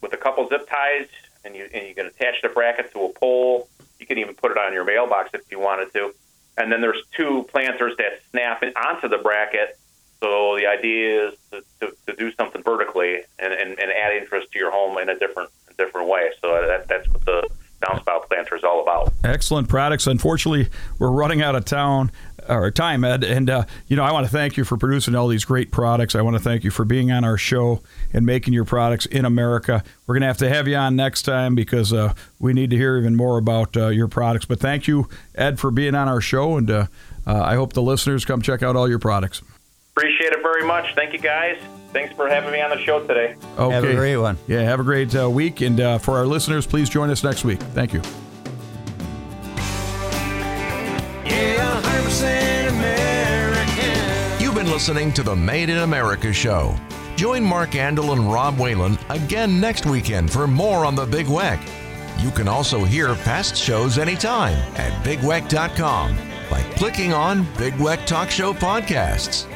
with 0.02 0.14
a 0.14 0.18
couple 0.18 0.48
zip 0.48 0.68
ties, 0.70 1.08
and 1.44 1.56
you 1.56 1.68
and 1.74 1.88
you 1.88 1.96
can 1.96 2.08
attach 2.08 2.42
the 2.42 2.50
bracket 2.50 2.92
to 2.94 3.04
a 3.06 3.10
pole. 3.10 3.68
You 4.00 4.06
can 4.06 4.18
even 4.18 4.36
put 4.36 4.52
it 4.52 4.58
on 4.58 4.74
your 4.74 4.86
mailbox 4.86 5.32
if 5.34 5.42
you 5.52 5.60
wanted 5.60 5.92
to. 5.94 6.14
And 6.58 6.72
then 6.72 6.82
there's 6.82 7.02
two 7.16 7.46
planters 7.50 7.96
that 7.98 8.20
snap 8.32 8.64
onto 8.86 9.08
the 9.08 9.18
bracket. 9.18 9.78
So 10.20 10.58
the 10.58 10.68
idea 10.68 11.30
is 11.30 11.34
to, 11.52 11.64
to, 11.80 11.96
to 12.08 12.16
do 12.18 12.32
something 12.34 12.62
vertically 12.62 13.22
and, 13.38 13.54
and, 13.54 13.80
and 13.80 13.92
add 13.92 14.14
interest 14.22 14.52
to 14.52 14.60
your 14.60 14.72
home 14.72 14.98
in 14.98 15.08
a 15.08 15.18
different 15.18 15.50
different 15.78 16.10
way. 16.10 16.30
So 16.42 16.66
that, 16.68 16.88
that's 16.88 17.08
what 17.10 17.26
the 17.26 17.50
downspout 17.82 18.28
planter 18.28 18.56
is 18.56 18.64
all 18.64 18.82
about. 18.82 19.14
Excellent 19.24 19.70
products. 19.70 20.06
Unfortunately, 20.06 20.70
we're 21.00 21.12
running 21.12 21.42
out 21.42 21.56
of 21.56 21.66
town 21.66 22.12
or 22.50 22.72
time, 22.72 23.04
Ed. 23.04 23.24
And 23.24 23.50
uh, 23.50 23.64
you 23.88 23.96
know, 23.96 24.04
I 24.04 24.12
want 24.12 24.26
to 24.26 24.32
thank 24.32 24.58
you 24.58 24.64
for 24.64 24.78
producing 24.78 25.16
all 25.16 25.28
these 25.28 25.46
great 25.46 25.72
products. 25.72 26.16
I 26.16 26.22
want 26.22 26.36
to 26.36 26.42
thank 26.42 26.64
you 26.64 26.72
for 26.72 26.86
being 26.86 27.12
on 27.12 27.24
our 27.24 27.38
show 27.38 27.82
and 28.14 28.26
making 28.26 28.54
your 28.54 28.66
products 28.66 29.06
in 29.06 29.26
America. 29.26 29.84
We're 30.08 30.16
going 30.16 30.22
to 30.22 30.28
have 30.28 30.38
to 30.38 30.50
have 30.50 30.68
you 30.68 30.76
on 30.76 30.96
next 30.96 31.24
time 31.24 31.56
because 31.56 31.94
uh, 31.94 32.14
we 32.40 32.54
need 32.54 32.70
to 32.72 32.76
hear 32.76 32.98
even 32.98 33.16
more 33.16 33.38
about 33.38 33.78
uh, 33.78 33.88
your 33.88 34.08
products. 34.08 34.46
But 34.46 34.60
thank 34.60 34.88
you, 34.88 35.08
Ed, 35.36 35.60
for 35.60 35.72
being 35.72 35.96
on 35.96 36.08
our 36.08 36.22
show, 36.22 36.58
and 36.58 36.70
uh, 36.70 36.88
uh, 37.28 37.42
I 37.42 37.56
hope 37.56 37.74
the 37.74 37.82
listeners 37.82 38.26
come 38.26 38.42
check 38.42 38.64
out 38.64 38.76
all 38.76 38.90
your 38.90 39.00
products. 39.00 39.42
Appreciate 39.96 40.34
it 40.34 40.42
very 40.42 40.66
much. 40.66 40.96
Thank 40.96 41.14
you, 41.14 41.20
guys. 41.20 41.58
Thanks 41.92 42.14
for 42.16 42.30
having 42.30 42.52
me 42.52 42.62
on 42.62 42.70
the 42.70 42.80
show 42.84 43.06
today. 43.06 43.36
Okay. 43.58 43.74
Have 43.74 43.84
a 43.84 43.96
great 43.96 44.18
one. 44.18 44.38
Yeah, 44.48 44.62
have 44.62 44.80
a 44.80 44.84
great 44.84 45.16
uh, 45.16 45.30
week. 45.30 45.62
And 45.62 46.02
for 46.02 46.18
our 46.18 46.26
listeners, 46.26 46.66
please 46.66 46.88
join 46.88 47.10
us 47.10 47.24
next 47.24 47.44
week. 47.44 47.60
Thank 47.60 47.94
you. 47.94 48.02
Listening 54.80 55.12
to 55.12 55.24
the 55.24 55.36
Made 55.36 55.70
in 55.70 55.80
America 55.80 56.32
show. 56.32 56.74
Join 57.18 57.44
Mark 57.44 57.72
Andol 57.72 58.14
and 58.14 58.32
Rob 58.32 58.58
Whalen 58.58 58.98
again 59.10 59.60
next 59.60 59.86
weekend 59.86 60.32
for 60.32 60.48
more 60.48 60.86
on 60.86 60.96
the 60.96 61.06
Big 61.06 61.26
Weck. 61.26 61.60
You 62.24 62.32
can 62.32 62.48
also 62.48 62.86
hear 62.86 63.14
past 63.14 63.58
shows 63.58 63.98
anytime 63.98 64.56
at 64.78 64.94
bigweck.com 65.04 66.18
by 66.50 66.62
clicking 66.78 67.12
on 67.12 67.46
Big 67.58 67.74
Weck 67.74 68.06
Talk 68.06 68.32
Show 68.32 68.54
Podcasts. 68.54 69.48